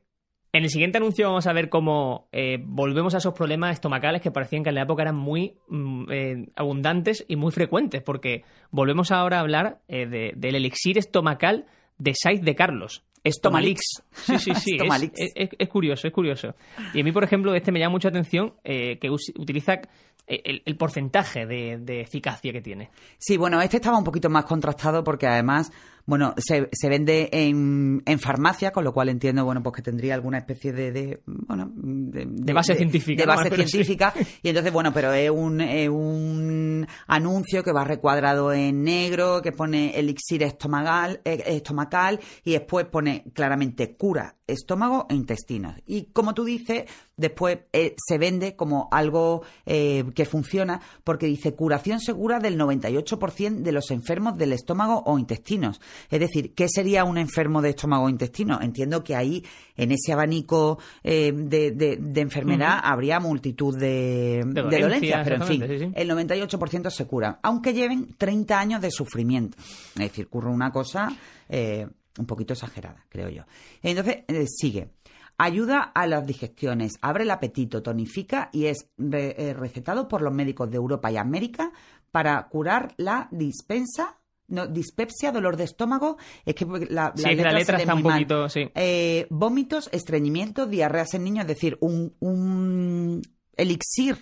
En 0.57 0.63
el 0.63 0.69
siguiente 0.69 0.99
anuncio 0.99 1.27
vamos 1.27 1.47
a 1.47 1.51
ver 1.53 1.67
cómo 1.67 2.29
eh, 2.31 2.59
volvemos 2.63 3.13
a 3.13 3.17
esos 3.17 3.33
problemas 3.33 3.73
estomacales 3.73 4.21
que 4.21 4.31
parecían 4.31 4.63
que 4.63 4.69
en 4.69 4.75
la 4.75 4.83
época 4.83 5.01
eran 5.01 5.17
muy 5.17 5.57
mm, 5.67 6.05
eh, 6.09 6.45
abundantes 6.55 7.25
y 7.27 7.35
muy 7.35 7.51
frecuentes, 7.51 8.01
porque 8.01 8.43
volvemos 8.71 9.11
ahora 9.11 9.37
a 9.37 9.41
hablar 9.41 9.79
eh, 9.89 10.05
de- 10.07 10.31
del 10.37 10.55
elixir 10.55 10.97
estomacal 10.97 11.65
de 11.97 12.13
Saiz 12.15 12.41
de 12.41 12.55
Carlos. 12.55 13.03
Estomalix. 13.21 13.81
Sí, 14.13 14.39
sí, 14.39 14.51
sí. 14.55 14.71
es, 14.75 14.81
Estomalix. 14.81 15.19
es- 15.19 15.33
es- 15.35 15.49
es 15.59 15.67
curioso, 15.67 16.07
es 16.07 16.13
curioso. 16.13 16.55
Y 16.93 17.01
a 17.01 17.03
mí, 17.03 17.11
por 17.11 17.25
ejemplo, 17.25 17.53
este 17.53 17.73
me 17.73 17.79
llama 17.79 17.91
mucha 17.91 18.07
atención 18.07 18.53
que 18.63 19.09
utiliza 19.37 19.81
el, 20.25 20.61
el 20.65 20.77
porcentaje 20.77 21.45
de, 21.45 21.79
de 21.81 21.99
eficacia 21.99 22.53
que 22.53 22.61
tiene. 22.61 22.91
Sí, 23.17 23.35
bueno, 23.35 23.61
este 23.61 23.75
estaba 23.77 23.97
un 23.97 24.03
poquito 24.05 24.29
más 24.29 24.45
contrastado 24.45 25.03
porque 25.03 25.27
además, 25.27 25.71
bueno, 26.05 26.33
se, 26.37 26.69
se 26.71 26.89
vende 26.89 27.29
en, 27.31 28.03
en 28.05 28.19
farmacia, 28.19 28.71
con 28.71 28.83
lo 28.83 28.93
cual 28.93 29.09
entiendo, 29.09 29.43
bueno, 29.43 29.63
pues 29.63 29.75
que 29.75 29.81
tendría 29.81 30.13
alguna 30.13 30.37
especie 30.37 30.71
de, 30.71 30.91
de, 30.91 31.21
bueno, 31.25 31.71
de, 31.75 32.25
De 32.27 32.53
base 32.53 32.75
científica, 32.75 33.23
De 33.23 33.27
base 33.27 33.49
sí. 33.49 33.55
científica. 33.55 34.13
Y 34.43 34.49
entonces, 34.49 34.71
bueno, 34.71 34.93
pero 34.93 35.13
es 35.13 35.29
un, 35.29 35.61
es 35.61 35.89
un 35.89 36.87
anuncio 37.07 37.63
que 37.63 37.71
va 37.71 37.83
recuadrado 37.83 38.53
en 38.53 38.83
negro, 38.83 39.41
que 39.41 39.51
pone 39.51 39.97
elixir 39.97 40.43
estomacal, 40.43 41.21
eh, 41.25 41.43
estomacal 41.47 42.19
y 42.43 42.51
después 42.51 42.85
pone 42.85 43.25
claramente 43.33 43.95
cura 43.95 44.35
estómago 44.47 45.07
e 45.09 45.15
intestinos. 45.15 45.75
Y 45.85 46.05
como 46.05 46.33
tú 46.33 46.43
dices, 46.43 46.85
después 47.17 47.59
eh, 47.73 47.95
se 47.97 48.17
vende 48.17 48.55
como 48.55 48.89
algo 48.91 49.43
eh, 49.65 50.03
que 50.13 50.25
funciona 50.25 50.81
porque 51.03 51.25
dice 51.25 51.53
curación 51.53 51.99
segura 51.99 52.39
del 52.39 52.59
98% 52.59 53.61
de 53.61 53.71
los 53.71 53.91
enfermos 53.91 54.37
del 54.37 54.53
estómago 54.53 55.03
o 55.05 55.17
intestinos. 55.17 55.81
Es 56.09 56.19
decir, 56.19 56.53
¿qué 56.53 56.67
sería 56.69 57.03
un 57.03 57.17
enfermo 57.17 57.61
de 57.61 57.69
estómago 57.69 58.05
o 58.05 58.09
intestino? 58.09 58.59
Entiendo 58.61 59.03
que 59.03 59.15
ahí, 59.15 59.43
en 59.75 59.91
ese 59.91 60.13
abanico 60.13 60.79
eh, 61.03 61.31
de, 61.33 61.71
de- 61.71 61.97
de 61.99 62.21
enfermedad, 62.21 62.79
habría 62.83 63.19
multitud 63.19 63.77
de, 63.77 64.41
de 64.45 64.61
dolencias, 64.83 65.21
pero 65.23 65.35
en 65.37 65.43
fin, 65.43 65.61
exactamente, 65.63 65.85
sí, 65.85 65.85
sí. 65.85 65.91
el 65.95 66.09
98% 66.09 66.89
se 66.89 67.05
curan, 67.07 67.37
aunque 67.43 67.73
lleven 67.73 68.15
30 68.17 68.59
años 68.59 68.81
de 68.81 68.91
sufrimiento. 68.91 69.57
Es 69.59 69.95
decir, 70.09 70.25
ocurre 70.27 70.49
una 70.49 70.71
cosa 70.71 71.09
eh, 71.49 71.87
un 72.17 72.25
poquito 72.25 72.53
exagerada, 72.53 73.05
creo 73.09 73.29
yo. 73.29 73.43
Entonces, 73.83 74.23
eh, 74.27 74.45
sigue. 74.47 74.89
Ayuda 75.37 75.81
a 75.93 76.07
las 76.07 76.25
digestiones, 76.25 76.93
abre 77.01 77.23
el 77.23 77.31
apetito, 77.31 77.83
tonifica 77.83 78.49
y 78.53 78.67
es 78.67 78.87
re- 78.97 79.53
recetado 79.53 80.07
por 80.07 80.21
los 80.21 80.33
médicos 80.33 80.69
de 80.71 80.77
Europa 80.77 81.11
y 81.11 81.17
América 81.17 81.73
para 82.09 82.41
curar 82.47 82.93
la 82.95 83.27
dispensa, 83.31 84.15
no, 84.47 84.67
dispepsia, 84.67 85.31
dolor 85.31 85.57
de 85.57 85.63
estómago. 85.65 86.17
Es 86.45 86.55
que 86.55 86.65
la, 86.89 87.13
Sí, 87.15 87.23
la 87.35 87.51
letra 87.51 87.77
lee 87.77 87.81
está 87.83 87.95
un 87.95 88.03
mal. 88.03 88.13
poquito, 88.13 88.49
sí. 88.49 88.69
Eh, 88.75 89.27
vómitos, 89.29 89.89
estreñimiento, 89.91 90.65
diarreas 90.67 91.13
en 91.13 91.23
niños, 91.23 91.43
es 91.43 91.47
decir, 91.49 91.77
un, 91.81 92.15
un 92.19 93.21
elixir 93.57 94.17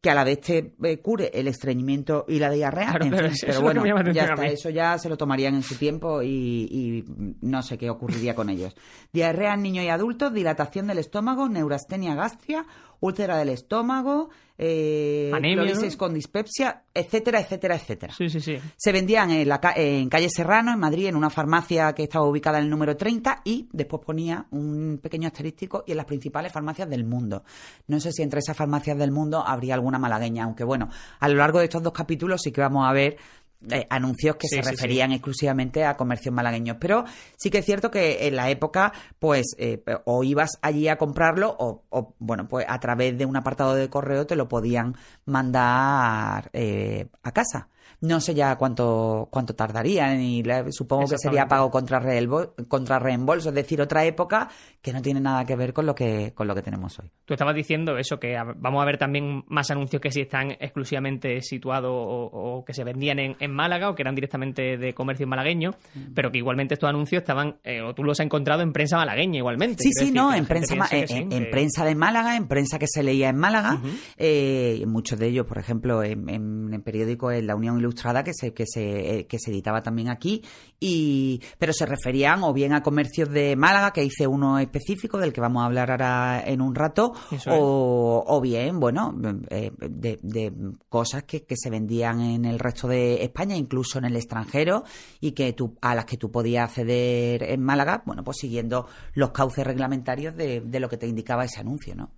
que 0.00 0.10
a 0.10 0.14
la 0.16 0.24
vez 0.24 0.40
te 0.40 0.74
eh, 0.82 0.98
cure 1.00 1.30
el 1.32 1.46
estreñimiento 1.46 2.24
y 2.26 2.40
la 2.40 2.50
diarrea. 2.50 2.88
Claro, 2.90 3.04
en 3.04 3.10
claro, 3.12 3.28
fin, 3.28 3.34
eso 3.36 3.46
pero 3.46 3.60
bueno, 3.60 4.02
la 4.02 4.12
ya 4.12 4.24
está, 4.24 4.46
eso 4.46 4.68
ya 4.70 4.98
se 4.98 5.08
lo 5.08 5.16
tomarían 5.16 5.54
en 5.54 5.62
su 5.62 5.76
tiempo 5.76 6.22
y, 6.22 6.28
y 6.28 7.04
no 7.40 7.62
sé 7.62 7.78
qué 7.78 7.88
ocurriría 7.88 8.34
con 8.34 8.50
ellos. 8.50 8.74
Diarrea 9.12 9.54
en 9.54 9.62
niños 9.62 9.84
y 9.84 9.88
adultos, 9.90 10.34
dilatación 10.34 10.88
del 10.88 10.98
estómago, 10.98 11.48
neurastenia 11.48 12.16
gastria, 12.16 12.66
úlcera 12.98 13.36
del 13.38 13.50
estómago, 13.50 14.30
eh, 14.64 15.94
con 15.98 16.14
dispepsia, 16.14 16.84
etcétera, 16.94 17.40
etcétera, 17.40 17.74
etcétera. 17.74 18.14
Sí, 18.16 18.30
sí, 18.30 18.40
sí. 18.40 18.58
Se 18.76 18.92
vendían 18.92 19.30
en, 19.32 19.48
la, 19.48 19.60
en 19.74 20.08
calle 20.08 20.28
Serrano, 20.30 20.72
en 20.72 20.78
Madrid, 20.78 21.06
en 21.06 21.16
una 21.16 21.30
farmacia 21.30 21.92
que 21.94 22.04
estaba 22.04 22.24
ubicada 22.26 22.58
en 22.58 22.64
el 22.64 22.70
número 22.70 22.96
30 22.96 23.42
y 23.44 23.68
después 23.72 24.02
ponía 24.04 24.46
un 24.52 25.00
pequeño 25.02 25.26
asterístico 25.26 25.82
y 25.84 25.90
en 25.90 25.96
las 25.96 26.06
principales 26.06 26.52
farmacias 26.52 26.88
del 26.88 27.04
mundo. 27.04 27.42
No 27.88 27.98
sé 27.98 28.12
si 28.12 28.22
entre 28.22 28.38
esas 28.38 28.56
farmacias 28.56 28.96
del 28.96 29.10
mundo 29.10 29.42
habría 29.44 29.74
alguna 29.74 29.98
malagueña, 29.98 30.44
aunque 30.44 30.62
bueno, 30.62 30.88
a 31.18 31.28
lo 31.28 31.34
largo 31.34 31.58
de 31.58 31.64
estos 31.64 31.82
dos 31.82 31.92
capítulos 31.92 32.40
sí 32.42 32.52
que 32.52 32.60
vamos 32.60 32.88
a 32.88 32.92
ver 32.92 33.16
eh, 33.70 33.86
anuncios 33.90 34.36
que 34.36 34.48
Sí, 34.48 34.56
se 34.56 34.62
sí, 34.62 34.70
referían 34.70 35.12
exclusivamente 35.12 35.84
a 35.84 35.96
comercios 35.96 36.34
malagueños. 36.34 36.76
Pero 36.80 37.04
sí 37.36 37.50
que 37.50 37.58
es 37.58 37.64
cierto 37.64 37.90
que 37.90 38.26
en 38.26 38.36
la 38.36 38.50
época, 38.50 38.92
pues, 39.18 39.54
eh, 39.58 39.82
o 40.04 40.24
ibas 40.24 40.58
allí 40.62 40.88
a 40.88 40.96
comprarlo 40.98 41.54
o, 41.58 41.84
o, 41.90 42.14
bueno, 42.18 42.48
pues 42.48 42.66
a 42.68 42.78
través 42.80 43.16
de 43.16 43.26
un 43.26 43.36
apartado 43.36 43.74
de 43.74 43.88
correo 43.88 44.26
te 44.26 44.36
lo 44.36 44.48
podían 44.48 44.94
mandar 45.52 46.50
eh, 46.52 47.06
a 47.22 47.32
casa. 47.32 47.68
No 48.00 48.20
sé 48.20 48.34
ya 48.34 48.56
cuánto, 48.56 49.28
cuánto 49.30 49.54
tardaría, 49.54 50.12
y 50.16 50.42
supongo 50.70 51.06
que 51.08 51.18
sería 51.18 51.46
pago 51.46 51.70
contra, 51.70 52.00
reembo- 52.00 52.52
contra 52.66 52.98
reembolso, 52.98 53.50
es 53.50 53.54
decir, 53.54 53.80
otra 53.80 54.04
época 54.04 54.48
que 54.80 54.92
no 54.92 55.00
tiene 55.00 55.20
nada 55.20 55.44
que 55.44 55.54
ver 55.54 55.72
con 55.72 55.86
lo 55.86 55.94
que, 55.94 56.32
con 56.34 56.48
lo 56.48 56.54
que 56.56 56.62
tenemos 56.62 56.98
hoy. 56.98 57.08
Tú 57.24 57.34
estabas 57.34 57.54
diciendo 57.54 57.96
eso, 57.98 58.18
que 58.18 58.36
vamos 58.56 58.82
a 58.82 58.86
ver 58.86 58.98
también 58.98 59.44
más 59.46 59.70
anuncios 59.70 60.02
que 60.02 60.10
sí 60.10 60.22
están 60.22 60.50
exclusivamente 60.58 61.40
situados 61.42 61.92
o, 61.94 62.24
o 62.58 62.64
que 62.64 62.74
se 62.74 62.82
vendían 62.82 63.20
en, 63.20 63.36
en 63.38 63.51
Málaga 63.52 63.90
o 63.90 63.94
que 63.94 64.02
eran 64.02 64.14
directamente 64.14 64.76
de 64.76 64.94
comercio 64.94 65.26
malagueño, 65.26 65.70
Mm. 65.94 66.12
pero 66.14 66.30
que 66.32 66.38
igualmente 66.38 66.74
estos 66.74 66.88
anuncios 66.88 67.22
estaban, 67.22 67.56
eh, 67.64 67.80
o 67.82 67.94
tú 67.94 68.02
los 68.04 68.18
has 68.18 68.24
encontrado 68.24 68.62
en 68.62 68.72
prensa 68.72 68.96
malagueña 68.96 69.38
igualmente. 69.38 69.82
Sí, 69.82 69.90
sí, 69.92 70.00
decir, 70.06 70.14
no, 70.14 70.32
en 70.34 70.46
prensa, 70.46 70.74
que 70.88 71.00
en, 71.00 71.08
sí, 71.08 71.14
en 71.14 71.28
que- 71.28 71.40
prensa 71.50 71.84
de 71.84 71.94
Málaga, 71.94 72.36
en 72.36 72.48
prensa 72.48 72.78
que 72.78 72.86
se 72.88 73.02
leía 73.02 73.28
en 73.28 73.36
Málaga, 73.36 73.80
eh, 74.16 74.78
y 74.80 74.86
muchos 74.86 75.18
de 75.18 75.28
ellos, 75.28 75.46
por 75.46 75.58
ejemplo, 75.58 76.02
en, 76.02 76.28
en, 76.28 76.72
en 76.72 76.82
periódicos 76.82 77.34
en 77.34 77.46
La 77.46 77.54
Unión 77.56 77.78
Ilustrada 77.78 78.24
que 78.24 78.32
se, 78.34 78.52
que 78.54 78.64
se, 78.66 79.18
eh, 79.18 79.26
que 79.26 79.38
se 79.38 79.50
editaba 79.50 79.82
también 79.82 80.08
aquí, 80.10 80.42
y 80.80 81.40
pero 81.58 81.72
se 81.72 81.86
referían 81.86 82.42
o 82.42 82.52
bien 82.52 82.72
a 82.72 82.82
comercios 82.82 83.28
de 83.30 83.56
Málaga, 83.56 83.92
que 83.92 84.04
hice 84.04 84.26
uno 84.26 84.58
específico 84.58 85.18
del 85.18 85.32
que 85.32 85.40
vamos 85.40 85.62
a 85.62 85.66
hablar 85.66 85.90
ahora 85.90 86.42
en 86.46 86.60
un 86.60 86.74
rato, 86.74 87.12
o, 87.48 88.24
o 88.26 88.40
bien, 88.40 88.80
bueno, 88.80 89.14
eh, 89.50 89.70
de, 89.78 90.18
de 90.22 90.52
cosas 90.88 91.24
que, 91.24 91.44
que 91.44 91.56
se 91.56 91.70
vendían 91.70 92.20
en 92.20 92.44
el 92.44 92.58
resto 92.58 92.88
de 92.88 93.22
España, 93.22 93.41
incluso 93.50 93.98
en 93.98 94.04
el 94.04 94.16
extranjero, 94.16 94.84
y 95.20 95.32
que 95.32 95.52
tú, 95.52 95.76
a 95.80 95.94
las 95.94 96.04
que 96.04 96.16
tú 96.16 96.30
podías 96.30 96.70
acceder 96.70 97.42
en 97.42 97.62
Málaga, 97.62 98.02
bueno, 98.06 98.24
pues 98.24 98.38
siguiendo 98.38 98.86
los 99.14 99.30
cauces 99.30 99.66
reglamentarios 99.66 100.36
de, 100.36 100.60
de 100.60 100.80
lo 100.80 100.88
que 100.88 100.96
te 100.96 101.06
indicaba 101.06 101.44
ese 101.44 101.60
anuncio, 101.60 101.94
¿no? 101.94 102.10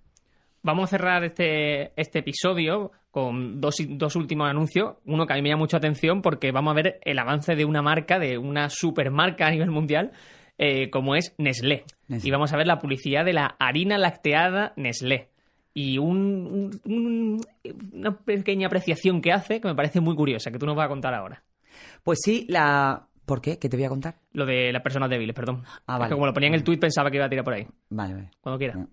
Vamos 0.65 0.85
a 0.85 0.97
cerrar 0.97 1.23
este, 1.23 1.91
este 1.95 2.19
episodio 2.19 2.91
con 3.11 3.61
dos, 3.61 3.75
dos 3.87 4.15
últimos 4.15 4.49
anuncios. 4.49 4.95
Uno 5.05 5.27
que 5.27 5.33
a 5.33 5.35
mí 5.35 5.43
me 5.43 5.49
llama 5.49 5.59
mucha 5.59 5.77
atención 5.77 6.23
porque 6.23 6.51
vamos 6.51 6.71
a 6.71 6.75
ver 6.75 6.99
el 7.03 7.19
avance 7.19 7.55
de 7.55 7.65
una 7.65 7.83
marca, 7.83 8.17
de 8.17 8.39
una 8.39 8.71
supermarca 8.71 9.45
a 9.45 9.51
nivel 9.51 9.69
mundial, 9.69 10.11
eh, 10.57 10.89
como 10.89 11.15
es 11.15 11.35
Nestlé. 11.37 11.83
Nestlé. 12.07 12.27
Y 12.27 12.31
vamos 12.31 12.51
a 12.51 12.57
ver 12.57 12.65
la 12.65 12.79
publicidad 12.79 13.23
de 13.23 13.33
la 13.33 13.55
harina 13.59 13.99
lacteada 13.99 14.73
Nestlé. 14.75 15.29
Y 15.77 15.97
un- 15.97 16.71
un- 16.85 16.91
un- 16.93 17.41
una 17.91 18.17
pequeña 18.17 18.67
apreciación 18.67 19.21
que 19.21 19.33
hace 19.33 19.59
que 19.59 19.67
me 19.67 19.75
parece 19.75 19.99
muy 19.99 20.15
curiosa, 20.15 20.49
que 20.49 20.57
tú 20.57 20.65
nos 20.65 20.75
vas 20.75 20.85
a 20.85 20.89
contar 20.89 21.13
ahora. 21.13 21.43
Pues 22.01 22.19
sí, 22.23 22.45
la... 22.49 23.07
¿Por 23.25 23.41
qué? 23.41 23.59
¿Qué 23.59 23.67
te 23.67 23.75
voy 23.75 23.85
a 23.85 23.89
contar? 23.89 24.15
Lo 24.31 24.45
de 24.45 24.71
las 24.71 24.81
personas 24.81 25.09
débiles, 25.09 25.35
perdón. 25.35 25.63
Ah, 25.85 25.95
Es 25.95 25.99
vale. 25.99 26.09
que 26.09 26.13
como 26.13 26.27
lo 26.27 26.33
ponía 26.33 26.47
en 26.47 26.55
el 26.55 26.63
tuit 26.63 26.79
pensaba 26.79 27.09
que 27.11 27.17
iba 27.17 27.25
a 27.25 27.29
tirar 27.29 27.43
por 27.43 27.55
ahí. 27.55 27.67
Vale, 27.89 28.13
vale. 28.13 28.31
Cuando 28.39 28.57
quiera. 28.57 28.87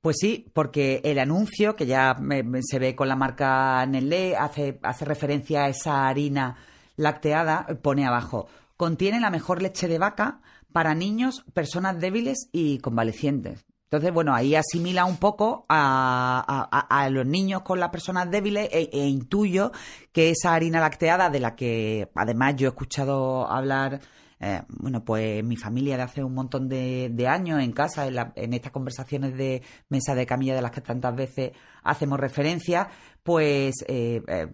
Pues 0.00 0.16
sí, 0.20 0.50
porque 0.52 1.00
el 1.04 1.18
anuncio, 1.18 1.74
que 1.76 1.86
ya 1.86 2.16
se 2.62 2.78
ve 2.78 2.94
con 2.96 3.08
la 3.08 3.16
marca 3.16 3.84
Nestlé, 3.86 4.36
hace, 4.36 4.78
hace 4.82 5.04
referencia 5.04 5.64
a 5.64 5.68
esa 5.68 6.08
harina 6.08 6.56
lacteada, 6.96 7.66
pone 7.82 8.06
abajo, 8.06 8.48
contiene 8.76 9.20
la 9.20 9.30
mejor 9.30 9.62
leche 9.62 9.88
de 9.88 9.98
vaca 9.98 10.40
para 10.72 10.94
niños, 10.94 11.44
personas 11.54 11.98
débiles 12.00 12.48
y 12.52 12.78
convalecientes. 12.78 13.64
Entonces, 13.86 14.12
bueno, 14.12 14.34
ahí 14.34 14.56
asimila 14.56 15.04
un 15.04 15.16
poco 15.16 15.64
a, 15.68 17.08
los 17.10 17.24
niños 17.24 17.62
con 17.62 17.78
las 17.78 17.90
personas 17.90 18.28
débiles 18.30 18.68
e, 18.72 18.90
e 18.92 19.06
intuyo 19.06 19.70
que 20.12 20.30
esa 20.30 20.54
harina 20.54 20.80
lacteada, 20.80 21.30
de 21.30 21.38
la 21.40 21.54
que 21.54 22.10
además 22.16 22.56
yo 22.56 22.66
he 22.66 22.70
escuchado 22.70 23.48
hablar 23.48 24.00
eh, 24.40 24.62
bueno, 24.68 25.02
pues 25.04 25.42
mi 25.44 25.56
familia 25.56 25.96
de 25.96 26.02
hace 26.02 26.22
un 26.22 26.34
montón 26.34 26.68
de, 26.68 27.08
de 27.12 27.26
años 27.28 27.62
en 27.62 27.72
casa, 27.72 28.06
en, 28.06 28.16
la- 28.16 28.32
en 28.36 28.52
estas 28.52 28.72
conversaciones 28.72 29.34
de 29.36 29.62
mesa 29.88 30.14
de 30.14 30.26
camilla 30.26 30.54
de 30.54 30.62
las 30.62 30.72
que 30.72 30.82
tantas 30.82 31.14
veces 31.16 31.52
hacemos 31.82 32.20
referencia, 32.20 32.88
pues 33.22 33.76
eh, 33.88 34.20
eh, 34.28 34.48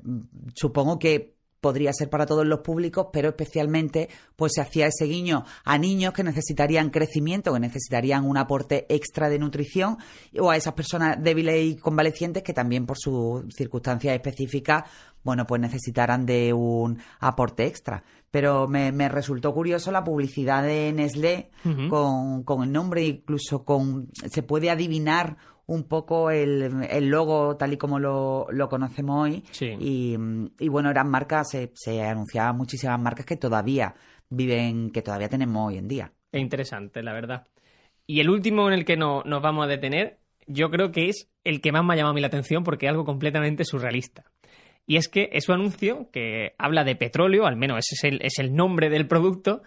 supongo 0.54 0.98
que 0.98 1.34
podría 1.62 1.92
ser 1.92 2.10
para 2.10 2.26
todos 2.26 2.44
los 2.44 2.58
públicos, 2.60 3.06
pero 3.12 3.28
especialmente 3.28 4.08
pues 4.34 4.52
se 4.56 4.60
hacía 4.60 4.88
ese 4.88 5.04
guiño 5.04 5.44
a 5.64 5.78
niños 5.78 6.12
que 6.12 6.24
necesitarían 6.24 6.90
crecimiento, 6.90 7.54
que 7.54 7.60
necesitarían 7.60 8.24
un 8.24 8.36
aporte 8.36 8.84
extra 8.88 9.30
de 9.30 9.38
nutrición, 9.38 9.96
o 10.38 10.50
a 10.50 10.56
esas 10.56 10.74
personas 10.74 11.22
débiles 11.22 11.64
y 11.64 11.76
convalecientes 11.76 12.42
que 12.42 12.52
también 12.52 12.84
por 12.84 12.98
sus 12.98 13.44
circunstancias 13.54 14.12
específicas, 14.12 14.84
bueno, 15.22 15.46
pues 15.46 15.60
necesitarán 15.60 16.26
de 16.26 16.52
un 16.52 16.98
aporte 17.20 17.64
extra. 17.64 18.02
Pero 18.32 18.66
me, 18.66 19.08
resultó 19.08 19.54
curioso 19.54 19.92
la 19.92 20.02
publicidad 20.02 20.64
de 20.64 20.90
Nestlé 20.92 21.50
con, 21.88 22.42
con 22.42 22.64
el 22.64 22.72
nombre, 22.72 23.04
incluso 23.04 23.64
con 23.64 24.08
se 24.12 24.42
puede 24.42 24.70
adivinar 24.70 25.36
un 25.66 25.84
poco 25.84 26.30
el, 26.30 26.86
el 26.90 27.08
logo 27.08 27.56
tal 27.56 27.74
y 27.74 27.76
como 27.76 27.98
lo, 27.98 28.46
lo 28.50 28.68
conocemos 28.68 29.22
hoy. 29.22 29.44
Y, 29.60 30.16
y, 30.58 30.68
bueno, 30.68 30.90
eran 30.90 31.10
marcas, 31.10 31.50
se, 31.50 31.72
se 31.74 32.02
anunciaban 32.02 32.56
muchísimas 32.56 33.00
marcas 33.00 33.26
que 33.26 33.36
todavía 33.36 33.94
viven, 34.28 34.90
que 34.90 35.02
todavía 35.02 35.28
tenemos 35.28 35.68
hoy 35.68 35.78
en 35.78 35.88
día. 35.88 36.12
Es 36.32 36.40
interesante, 36.40 37.02
la 37.02 37.12
verdad. 37.12 37.46
Y 38.06 38.20
el 38.20 38.30
último 38.30 38.66
en 38.68 38.74
el 38.74 38.84
que 38.84 38.96
no, 38.96 39.22
nos 39.24 39.42
vamos 39.42 39.66
a 39.66 39.68
detener, 39.68 40.18
yo 40.46 40.70
creo 40.70 40.90
que 40.90 41.08
es 41.08 41.30
el 41.44 41.60
que 41.60 41.72
más 41.72 41.84
me 41.84 41.92
ha 41.92 41.96
llamado 41.96 42.12
a 42.12 42.14
mí 42.14 42.20
la 42.20 42.26
atención 42.28 42.64
porque 42.64 42.86
es 42.86 42.90
algo 42.90 43.04
completamente 43.04 43.64
surrealista. 43.64 44.24
Y 44.86 44.96
es 44.96 45.08
que 45.08 45.30
es 45.32 45.48
un 45.48 45.56
anuncio 45.56 46.10
que 46.12 46.54
habla 46.58 46.84
de 46.84 46.96
petróleo, 46.96 47.46
al 47.46 47.56
menos 47.56 47.78
ese 47.78 47.94
es 47.94 48.12
el, 48.12 48.22
es 48.22 48.38
el 48.38 48.54
nombre 48.54 48.90
del 48.90 49.06
producto, 49.06 49.62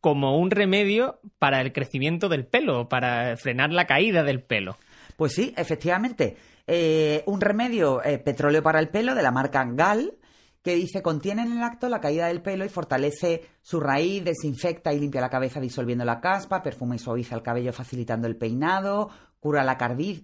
como 0.00 0.38
un 0.38 0.50
remedio 0.50 1.20
para 1.38 1.60
el 1.60 1.72
crecimiento 1.72 2.28
del 2.28 2.46
pelo, 2.46 2.88
para 2.88 3.36
frenar 3.36 3.70
la 3.70 3.86
caída 3.86 4.22
del 4.22 4.42
pelo. 4.42 4.76
Pues 5.16 5.32
sí, 5.32 5.52
efectivamente. 5.56 6.36
Eh, 6.66 7.22
un 7.26 7.40
remedio 7.40 8.04
eh, 8.04 8.18
petróleo 8.18 8.62
para 8.62 8.78
el 8.78 8.90
pelo 8.90 9.14
de 9.14 9.22
la 9.22 9.30
marca 9.30 9.66
Gal 9.66 10.14
que 10.62 10.74
dice 10.74 11.02
contiene 11.02 11.42
en 11.42 11.52
el 11.52 11.62
acto 11.62 11.88
la 11.88 12.00
caída 12.00 12.26
del 12.26 12.42
pelo 12.42 12.64
y 12.64 12.68
fortalece 12.68 13.42
su 13.62 13.80
raíz, 13.80 14.24
desinfecta 14.24 14.92
y 14.92 15.00
limpia 15.00 15.20
la 15.20 15.30
cabeza 15.30 15.60
disolviendo 15.60 16.04
la 16.04 16.20
caspa, 16.20 16.62
perfuma 16.62 16.96
y 16.96 16.98
suaviza 16.98 17.34
el 17.34 17.42
cabello 17.42 17.72
facilitando 17.72 18.26
el 18.26 18.36
peinado, 18.36 19.08
cura 19.40 19.64
la, 19.64 19.78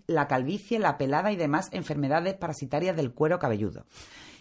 la 0.07 0.26
calvicie, 0.26 0.78
la 0.78 0.98
pelada 0.98 1.33
y 1.33 1.37
demás 1.37 1.68
enfermedades 1.72 2.35
parasitarias 2.35 2.94
del 2.96 3.12
cuero 3.12 3.38
cabelludo. 3.38 3.87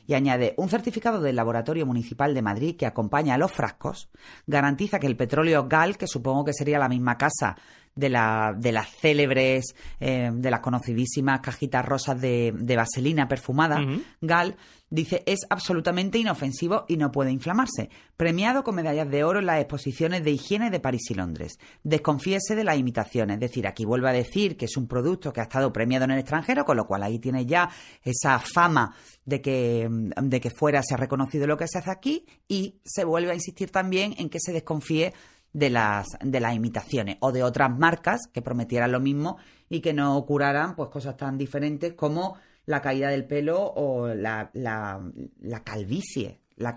Y 0.05 0.15
añade, 0.15 0.53
un 0.57 0.69
certificado 0.69 1.21
del 1.21 1.35
Laboratorio 1.35 1.85
Municipal 1.85 2.33
de 2.33 2.41
Madrid 2.41 2.75
que 2.75 2.85
acompaña 2.85 3.35
a 3.35 3.37
los 3.37 3.51
frascos 3.51 4.09
garantiza 4.47 4.99
que 4.99 5.07
el 5.07 5.15
petróleo 5.15 5.67
GAL, 5.67 5.97
que 5.97 6.07
supongo 6.07 6.45
que 6.45 6.53
sería 6.53 6.79
la 6.79 6.89
misma 6.89 7.17
casa 7.17 7.55
de, 7.95 8.09
la, 8.09 8.55
de 8.57 8.71
las 8.71 8.89
célebres, 8.89 9.75
eh, 9.99 10.29
de 10.33 10.51
las 10.51 10.59
conocidísimas 10.59 11.41
cajitas 11.41 11.85
rosas 11.85 12.19
de, 12.19 12.53
de 12.55 12.75
vaselina 12.75 13.27
perfumada, 13.27 13.79
Gal, 14.21 14.55
dice 14.89 15.23
es 15.25 15.39
absolutamente 15.49 16.19
inofensivo 16.19 16.85
y 16.87 16.97
no 16.97 17.11
puede 17.11 17.31
inflamarse. 17.31 17.89
Premiado 18.15 18.63
con 18.63 18.75
medallas 18.75 19.09
de 19.09 19.23
oro 19.23 19.39
en 19.39 19.47
las 19.47 19.59
exposiciones 19.59 20.23
de 20.23 20.31
higiene 20.31 20.69
de 20.69 20.79
París 20.79 21.09
y 21.09 21.15
Londres. 21.15 21.57
Desconfiese 21.83 22.55
de 22.55 22.63
las 22.63 22.77
imitaciones. 22.77 23.35
Es 23.35 23.41
decir, 23.41 23.67
aquí 23.67 23.85
vuelve 23.85 24.09
a 24.09 24.13
decir 24.13 24.55
que 24.55 24.65
es 24.65 24.77
un 24.77 24.87
producto 24.87 25.33
que 25.33 25.41
ha 25.41 25.43
estado 25.43 25.73
premiado 25.73 26.05
en 26.05 26.11
el 26.11 26.19
extranjero, 26.19 26.63
con 26.63 26.77
lo 26.77 26.85
cual 26.85 27.03
ahí 27.03 27.19
tiene 27.19 27.45
ya 27.45 27.69
esa 28.03 28.39
fama 28.39 28.95
de 29.25 29.41
que, 29.41 29.87
de 29.89 30.39
que 30.39 30.49
fuera 30.51 30.83
se 30.83 30.93
ha 30.93 30.97
reconocido 30.97 31.47
lo 31.47 31.57
que 31.57 31.67
se 31.67 31.79
hace 31.79 31.91
aquí 31.91 32.25
y 32.47 32.79
se 32.85 33.03
vuelve 33.03 33.31
a 33.31 33.35
insistir 33.35 33.71
también 33.71 34.13
en 34.17 34.29
que 34.29 34.39
se 34.39 34.53
desconfíe 34.53 35.13
de 35.53 35.69
las, 35.69 36.07
de 36.21 36.39
las 36.39 36.55
imitaciones 36.55 37.17
o 37.19 37.31
de 37.31 37.43
otras 37.43 37.69
marcas 37.77 38.21
que 38.31 38.41
prometieran 38.41 38.91
lo 38.91 38.99
mismo 38.99 39.37
y 39.69 39.81
que 39.81 39.93
no 39.93 40.25
curaran 40.25 40.75
pues 40.75 40.89
cosas 40.89 41.15
tan 41.15 41.37
diferentes 41.37 41.93
como 41.93 42.37
la 42.65 42.81
caída 42.81 43.09
del 43.09 43.25
pelo 43.25 43.61
o 43.61 44.07
la, 44.13 44.49
la, 44.53 45.01
la 45.41 45.63
calvicie. 45.63 46.39
La, 46.57 46.75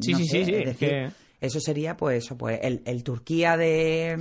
sí, 0.00 0.14
sí, 0.14 0.24
sí, 0.26 0.40
es 0.40 0.64
decir, 0.64 1.12
eso 1.40 1.60
sería 1.60 1.96
pues 1.96 2.24
eso, 2.24 2.36
pues 2.36 2.60
el, 2.62 2.82
el 2.84 3.02
Turquía 3.02 3.56
de, 3.56 4.16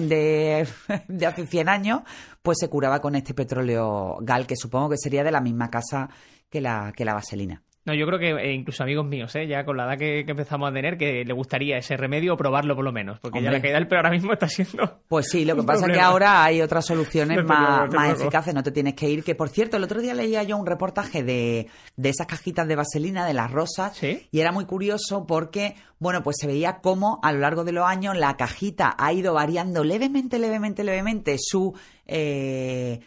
de, 0.00 0.66
de, 1.08 1.26
hace 1.26 1.46
100 1.46 1.68
años, 1.68 2.00
pues 2.42 2.58
se 2.60 2.68
curaba 2.68 3.00
con 3.00 3.14
este 3.14 3.34
petróleo 3.34 4.18
gal, 4.22 4.46
que 4.46 4.56
supongo 4.56 4.90
que 4.90 4.96
sería 4.98 5.24
de 5.24 5.32
la 5.32 5.40
misma 5.40 5.70
casa 5.70 6.08
que 6.48 6.60
la, 6.60 6.92
que 6.96 7.04
la 7.04 7.14
vaselina. 7.14 7.62
No, 7.86 7.94
yo 7.94 8.06
creo 8.06 8.18
que 8.18 8.30
eh, 8.30 8.52
incluso 8.52 8.82
amigos 8.82 9.06
míos, 9.06 9.34
¿eh? 9.36 9.46
ya 9.46 9.64
con 9.64 9.76
la 9.76 9.86
edad 9.86 9.98
que, 9.98 10.20
empezamos 10.20 10.70
a 10.70 10.72
tener, 10.72 10.98
que 10.98 11.24
le 11.24 11.32
gustaría 11.32 11.78
ese 11.78 11.96
remedio 11.96 12.34
o 12.34 12.36
probarlo 12.36 12.76
por 12.76 12.84
lo 12.84 12.92
menos, 12.92 13.18
porque 13.20 13.42
ya 13.42 13.50
la 13.50 13.60
caída 13.60 13.76
del 13.76 13.88
pelo 13.88 14.00
ahora 14.00 14.10
mismo 14.10 14.32
está 14.32 14.48
siendo. 14.48 15.00
Pues 15.08 15.30
sí, 15.30 15.46
lo 15.46 15.56
que 15.56 15.62
pasa 15.62 15.86
es 15.86 15.92
que 15.92 16.00
ahora 16.00 16.44
hay 16.44 16.60
otras 16.60 16.84
soluciones 16.84 17.42
más, 17.44 17.90
más 17.92 18.20
eficaces, 18.20 18.52
no 18.52 18.62
te 18.62 18.70
tienes 18.70 18.94
que 18.94 19.08
ir. 19.08 19.24
Que 19.24 19.34
por 19.34 19.48
cierto, 19.48 19.78
el 19.78 19.84
otro 19.84 20.02
día 20.02 20.12
leía 20.12 20.42
yo 20.42 20.58
un 20.58 20.66
reportaje 20.66 21.22
de, 21.22 21.68
de 21.96 22.08
esas 22.10 22.26
cajitas 22.26 22.68
de 22.68 22.76
vaselina, 22.76 23.24
de 23.24 23.32
las 23.32 23.50
rosas, 23.50 23.98
y 24.02 24.40
era 24.40 24.52
muy 24.52 24.66
curioso 24.66 25.26
porque, 25.26 25.74
bueno, 25.98 26.22
pues 26.22 26.36
se 26.38 26.46
veía 26.46 26.80
cómo 26.82 27.18
a 27.22 27.32
lo 27.32 27.38
largo 27.38 27.64
de 27.64 27.72
los 27.72 27.86
años 27.86 28.16
la 28.16 28.36
cajita 28.36 28.94
ha 28.98 29.12
ido 29.14 29.32
variando 29.32 29.84
levemente, 29.84 30.38
levemente, 30.38 30.84
levemente 30.84 31.36
su 31.38 31.74
eh, 32.06 33.00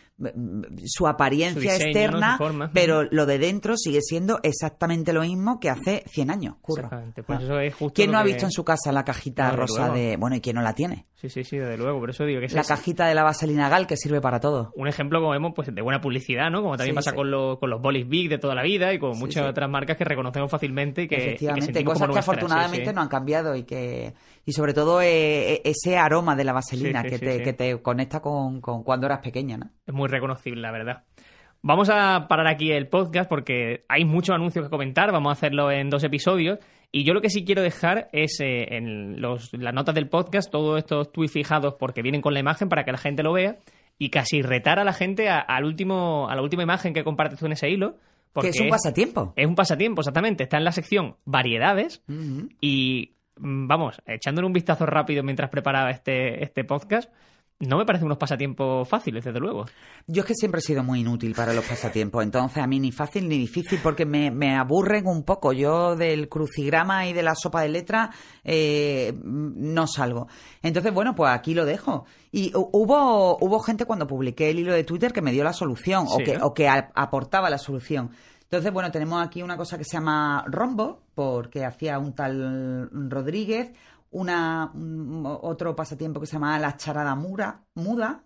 su 0.86 1.08
apariencia 1.08 1.76
externa, 1.76 2.38
pero 2.74 3.04
lo 3.04 3.26
de 3.26 3.38
dentro 3.40 3.78
sigue 3.78 4.02
siendo 4.02 4.40
exactamente 4.44 5.14
lo 5.14 5.22
mismo 5.22 5.60
que 5.60 5.70
hace 5.70 6.04
100 6.08 6.30
años. 6.30 6.56
Curro. 6.62 6.90
Pues 7.26 7.40
ah. 7.50 7.90
¿Quién 7.94 8.12
no 8.12 8.18
ha 8.18 8.24
visto 8.24 8.46
en 8.46 8.52
su 8.52 8.64
casa 8.64 8.92
la 8.92 9.04
cajita 9.04 9.52
rosa 9.52 9.90
de... 9.90 10.18
Bueno, 10.18 10.36
¿y 10.36 10.42
quién 10.42 10.56
no 10.56 10.62
la 10.62 10.74
tiene? 10.74 11.06
Sí, 11.24 11.30
sí, 11.30 11.44
sí, 11.46 11.58
desde 11.58 11.78
luego. 11.78 12.02
Por 12.02 12.10
eso 12.10 12.26
digo 12.26 12.42
que 12.42 12.48
es 12.48 12.54
La 12.54 12.66
cajita 12.66 13.08
de 13.08 13.16
la 13.16 13.24
vaselina 13.24 13.70
Gal 13.70 13.88
que 13.88 13.96
sirve 13.96 14.20
para 14.20 14.42
todo. 14.42 14.74
Un 14.76 14.90
ejemplo, 14.90 15.22
como 15.22 15.32
vemos, 15.32 15.54
pues 15.56 15.74
de 15.74 15.82
buena 15.82 16.02
publicidad, 16.02 16.52
¿no? 16.52 16.62
Como 16.62 16.76
también 16.76 16.96
pasa 16.96 17.14
Con, 17.14 17.32
con 17.58 17.70
los 17.70 17.82
bolis 17.82 18.08
Big 18.10 18.30
de 18.30 18.40
toda 18.40 18.54
la 18.56 18.62
vida 18.62 18.94
y 18.94 19.00
con 19.00 19.18
muchas 19.18 19.50
otras 19.50 19.70
marcas 19.70 19.96
que 19.96 20.04
reconocemos 20.04 20.52
fácilmente 20.52 21.04
y 21.04 21.08
que 21.08 21.16
Efectivamente, 21.16 21.84
cosas 21.86 22.10
que 22.10 22.20
afortunadamente 22.20 22.92
no 22.92 23.02
han 23.02 23.08
cambiado 23.08 23.56
y 23.56 23.64
que... 23.64 24.14
Y 24.46 24.52
sobre 24.52 24.74
todo 24.74 25.02
eh, 25.02 25.54
eh, 25.54 25.62
ese 25.64 25.98
aroma 25.98 26.36
de 26.36 26.44
la 26.44 26.52
vaselina 26.52 27.02
que, 27.04 27.18
te, 27.18 27.42
que 27.42 27.54
te 27.54 27.82
conecta 27.82 28.20
con, 28.20 28.60
con 28.60 28.84
cuando 28.84 29.06
eras 29.06 29.20
pequeña, 29.20 29.56
¿no? 29.56 29.70
Es 29.86 29.94
muy 29.94 30.10
reconocible, 30.14 30.62
la 30.62 30.72
verdad. 30.72 31.04
Vamos 31.62 31.90
a 31.90 32.28
parar 32.28 32.48
aquí 32.48 32.72
el 32.72 32.88
podcast 32.88 33.30
porque 33.30 33.86
hay 33.88 34.04
muchos 34.04 34.36
anuncios 34.36 34.66
que 34.66 34.70
comentar, 34.70 35.12
vamos 35.12 35.30
a 35.30 35.34
hacerlo 35.34 35.72
en 35.72 35.90
dos 35.90 36.04
episodios. 36.04 36.60
Y 36.92 37.06
yo 37.06 37.14
lo 37.14 37.22
que 37.22 37.30
sí 37.30 37.44
quiero 37.44 37.62
dejar 37.62 38.10
es 38.12 38.40
eh, 38.40 38.76
en 38.76 39.22
los, 39.22 39.52
las 39.54 39.74
notas 39.74 39.96
del 39.96 40.10
podcast 40.10 40.52
todos 40.52 40.78
estos 40.78 41.12
tweets 41.12 41.34
fijados 41.34 41.76
porque 41.80 42.02
vienen 42.02 42.22
con 42.22 42.34
la 42.34 42.40
imagen 42.40 42.70
para 42.70 42.84
que 42.84 42.92
la 42.92 42.98
gente 42.98 43.24
lo 43.24 43.34
vea 43.34 43.58
y 43.98 44.10
casi 44.10 44.42
retar 44.42 44.78
a 44.78 44.84
la 44.84 44.94
gente 44.94 45.30
a, 45.30 45.40
al 45.40 45.64
último, 45.64 46.28
a 46.30 46.36
la 46.36 46.42
última 46.42 46.64
imagen 46.64 46.94
que 46.94 47.04
compartes 47.04 47.40
tú 47.40 47.46
en 47.46 47.54
ese 47.54 47.70
hilo. 47.70 47.98
Porque 48.34 48.50
es 48.50 48.60
un 48.60 48.70
pasatiempo. 48.70 49.34
Es 49.36 49.48
un 49.48 49.56
pasatiempo, 49.56 50.02
exactamente. 50.02 50.44
Está 50.44 50.58
en 50.58 50.64
la 50.66 50.72
sección 50.72 51.16
variedades 51.24 52.04
y 52.60 53.16
mm, 53.38 53.68
vamos, 53.68 54.02
echándole 54.06 54.48
un 54.48 54.54
vistazo 54.54 54.86
rápido 54.86 55.24
mientras 55.24 55.50
preparaba 55.50 55.92
este, 55.92 56.44
este 56.44 56.64
podcast, 56.64 57.12
no 57.66 57.78
me 57.78 57.86
parecen 57.86 58.06
unos 58.06 58.18
pasatiempos 58.18 58.88
fáciles, 58.88 59.24
desde 59.24 59.40
luego. 59.40 59.66
Yo 60.08 60.22
es 60.22 60.28
que 60.28 60.36
siempre 60.36 60.60
he 60.60 60.62
sido 60.62 60.84
muy 60.84 61.02
inútil 61.02 61.34
para 61.34 61.54
los 61.54 61.66
pasatiempos, 61.66 62.24
entonces 62.24 62.64
a 62.64 62.68
mí 62.68 62.80
ni 62.80 62.92
fácil 62.92 63.28
ni 63.28 63.38
difícil 63.38 63.80
porque 63.82 64.06
me, 64.06 64.32
me 64.32 64.56
aburren 64.56 65.08
un 65.08 65.24
poco. 65.24 65.54
Yo 65.54 65.96
del 65.96 66.30
crucigrama 66.30 67.08
y 67.08 67.14
de 67.14 67.24
la 67.24 67.36
sopa 67.36 67.62
de 67.62 67.70
letra 67.70 68.12
eh, 68.44 69.14
no 69.24 69.88
salgo. 69.88 70.28
Entonces, 70.62 70.94
bueno, 70.94 71.16
pues 71.16 71.32
aquí 71.32 71.54
lo 71.54 71.66
dejo. 71.66 72.06
Y 72.32 72.52
hubo, 72.56 73.38
hubo 73.40 73.60
gente 73.60 73.86
cuando 73.86 74.08
publiqué 74.08 74.50
el 74.50 74.60
hilo 74.60 74.74
de 74.74 74.84
Twitter 74.84 75.14
que 75.14 75.22
me 75.22 75.32
dio 75.32 75.44
la 75.44 75.54
solución 75.54 76.06
o 76.10 76.18
que, 76.18 76.38
o 76.42 76.54
que 76.54 76.68
aportaba 76.68 77.50
la 77.50 77.58
solución. 77.58 78.12
Entonces, 78.54 78.72
bueno, 78.72 78.92
tenemos 78.92 79.26
aquí 79.26 79.42
una 79.42 79.58
cosa 79.58 79.80
que 79.80 79.84
se 79.84 79.98
llama 79.98 80.46
rombo, 80.48 81.02
porque 81.16 81.66
hacía 81.66 81.98
un 81.98 82.14
tal 82.14 82.88
Rodríguez, 83.10 83.72
una, 84.14 84.72
otro 85.42 85.76
pasatiempo 85.76 86.20
que 86.20 86.28
se 86.28 86.34
llama 86.34 86.58
la 86.60 86.78
charada 86.78 87.16
mura, 87.16 87.62
muda, 87.76 88.24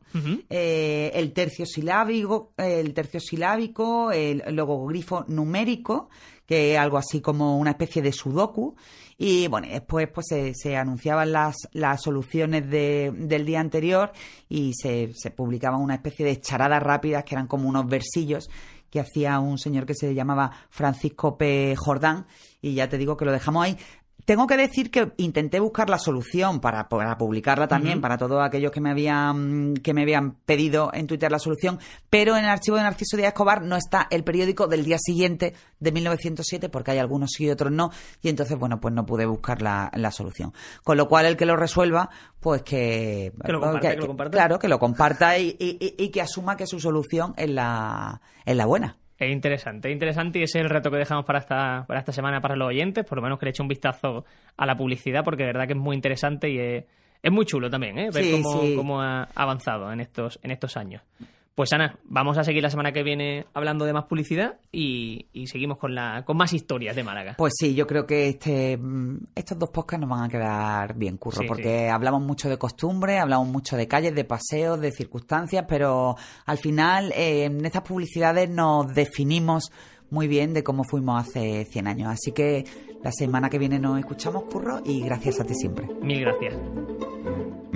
eh, 0.50 1.12
el 1.14 1.34
tercio 1.34 1.66
silábico, 1.66 2.54
el 2.58 2.94
tercio 2.94 3.20
silábico, 3.20 4.12
el 4.12 4.44
logogrifo 4.56 5.26
numérico, 5.28 6.10
que 6.46 6.74
es 6.74 6.80
algo 6.80 6.98
así 6.98 7.22
como 7.22 7.58
una 7.58 7.72
especie 7.72 8.02
de 8.02 8.12
sudoku. 8.12 8.76
Y 9.18 9.48
bueno, 9.48 9.68
después 9.68 10.08
pues 10.14 10.28
se, 10.54 10.78
anunciaban 10.78 11.32
las, 11.32 11.56
las 11.74 12.02
soluciones 12.04 12.70
del 12.70 13.46
día 13.46 13.60
anterior 13.60 14.12
y 14.48 14.74
se, 14.74 15.12
se 15.16 15.32
publicaban 15.32 15.82
una 15.82 15.96
especie 15.96 16.26
de 16.26 16.40
charadas 16.40 16.84
rápidas 16.84 17.24
que 17.24 17.36
eran 17.36 17.48
como 17.48 17.68
unos 17.68 17.88
versillos 17.88 18.50
que 18.90 19.00
hacía 19.00 19.40
un 19.40 19.58
señor 19.58 19.86
que 19.86 19.94
se 19.94 20.14
llamaba 20.14 20.52
Francisco 20.70 21.38
P. 21.38 21.76
Jordán, 21.76 22.26
y 22.62 22.74
ya 22.74 22.90
te 22.90 22.98
digo 22.98 23.18
que 23.18 23.26
lo 23.26 23.32
dejamos 23.32 23.66
ahí. 23.66 23.78
Tengo 24.28 24.46
que 24.46 24.58
decir 24.58 24.92
que 24.92 25.14
intenté 25.16 25.62
buscar 25.62 25.90
la 25.90 25.98
solución 25.98 26.60
para, 26.60 26.90
publicarla 26.90 27.70
también, 27.70 28.02
para 28.02 28.18
todos 28.18 28.46
aquellos 28.46 28.74
que 28.74 28.82
me 28.82 28.90
habían 28.90 29.76
que 29.76 29.94
me 29.94 30.02
habían 30.02 30.34
pedido 30.34 30.92
en 30.94 31.08
Twitter 31.08 31.32
la 31.32 31.40
solución, 31.40 31.80
pero 32.10 32.36
en 32.36 32.44
el 32.44 32.50
archivo 32.50 32.76
de 32.76 32.84
Narciso 32.84 33.16
Díaz 33.16 33.30
Escobar 33.30 33.62
no 33.62 33.78
está 33.78 34.06
el 34.12 34.26
periódico 34.26 34.68
del 34.68 34.84
día 34.84 34.98
siguiente 35.00 35.54
de 35.80 35.92
1907, 35.94 36.68
porque 36.68 36.92
hay 36.92 36.98
algunos 36.98 37.30
sí 37.38 37.46
y 37.46 37.52
otros 37.52 37.72
no, 37.72 37.90
y 38.22 38.28
entonces, 38.28 38.60
bueno, 38.60 38.82
pues 38.82 38.94
no 38.94 39.06
pude 39.06 39.26
buscar 39.26 39.62
la, 39.62 40.12
solución. 40.12 40.52
Con 40.84 40.98
lo 40.98 41.08
cual, 41.08 41.26
el 41.26 41.38
que 41.38 41.46
lo 41.46 41.56
resuelva, 41.56 42.10
pues 42.42 42.64
que... 42.64 43.32
lo 43.46 43.62
comparta, 43.62 44.30
Claro, 44.30 44.60
que 44.60 44.68
lo 44.68 44.78
comparta 44.78 45.38
y, 45.40 45.56
y, 45.58 46.10
que 46.10 46.22
asuma 46.22 46.58
que 46.58 46.68
su 46.68 46.82
solución 46.82 47.34
es 47.38 47.50
la, 47.50 48.20
es 48.44 48.58
la 48.58 48.66
buena. 48.66 48.98
Es 49.20 49.32
interesante, 49.32 49.90
es 49.90 49.94
interesante 49.94 50.40
y 50.40 50.44
ese 50.44 50.60
es 50.60 50.64
el 50.66 50.70
reto 50.70 50.92
que 50.92 50.98
dejamos 50.98 51.26
para 51.26 51.40
esta, 51.40 51.86
para 51.88 52.00
esta 52.00 52.12
semana 52.12 52.40
para 52.40 52.56
los 52.56 52.68
oyentes, 52.68 53.04
por 53.04 53.18
lo 53.18 53.24
menos 53.24 53.40
que 53.40 53.46
le 53.46 53.50
eche 53.50 53.64
un 53.64 53.68
vistazo 53.68 54.26
a 54.56 54.66
la 54.66 54.76
publicidad, 54.78 55.24
porque 55.24 55.44
de 55.44 55.48
verdad 55.54 55.66
que 55.66 55.74
es 55.74 55.80
muy 55.80 55.96
interesante 55.96 56.50
y 56.50 56.60
es, 56.60 56.86
es 57.24 57.32
muy 57.32 57.46
chulo 57.46 57.70
también, 57.70 57.98
¿eh? 57.98 58.10
ver 58.12 58.24
Sí, 58.24 58.32
cómo, 58.32 58.62
sí. 58.62 58.76
cómo 58.76 59.02
ha 59.02 59.28
avanzado 59.34 59.92
en 59.92 60.02
estos, 60.02 60.40
en 60.44 60.52
estos 60.52 60.78
años. 60.78 61.02
Pues 61.58 61.74
Ana, 61.74 61.98
vamos 62.04 62.38
a 62.38 62.44
seguir 62.44 62.62
la 62.62 62.70
semana 62.70 62.92
que 62.92 63.02
viene 63.02 63.48
hablando 63.56 63.86
de 63.86 63.92
más 63.92 64.06
publicidad 64.06 64.60
y, 64.72 65.26
y 65.34 65.48
seguimos 65.48 65.80
con, 65.80 65.96
la, 65.96 66.24
con 66.24 66.38
más 66.38 66.54
historias 66.54 66.96
de 66.96 67.04
Málaga. 67.04 67.34
Pues 67.36 67.54
sí, 67.58 67.74
yo 67.74 67.88
creo 67.88 68.06
que 68.06 68.30
este, 68.30 68.78
mm, 68.78 69.30
estos 69.34 69.58
dos 69.58 69.72
podcasts 69.72 70.02
nos 70.02 70.10
van 70.12 70.26
a 70.26 70.30
quedar 70.30 70.96
bien, 70.96 71.18
curro, 71.18 71.42
Sí, 71.42 71.48
porque 71.48 71.90
hablamos 71.90 72.22
mucho 72.22 72.48
de 72.48 72.60
costumbres, 72.60 73.20
hablamos 73.20 73.48
mucho 73.48 73.76
de 73.76 73.88
calles, 73.88 74.14
de 74.14 74.24
paseos, 74.24 74.80
de 74.80 74.92
circunstancias, 74.92 75.66
pero 75.68 76.16
al 76.46 76.60
final 76.60 77.12
eh, 77.14 77.46
en 77.46 77.66
estas 77.66 77.82
publicidades 77.82 78.48
nos 78.52 78.94
definimos 78.94 79.72
muy 80.12 80.28
bien 80.28 80.54
de 80.54 80.64
cómo 80.64 80.84
fuimos 80.84 81.28
hace 81.28 81.66
100 81.66 81.88
años. 81.88 82.10
Así 82.12 82.34
que 82.34 82.66
la 83.04 83.12
semana 83.12 83.50
que 83.50 83.58
viene 83.58 83.80
nos 83.80 83.98
escuchamos, 83.98 84.44
curro, 84.44 84.84
y 84.86 85.02
gracias 85.02 85.40
a 85.40 85.44
ti 85.44 85.56
siempre. 85.56 85.88
Mil 86.04 86.22
gracias. 86.22 86.54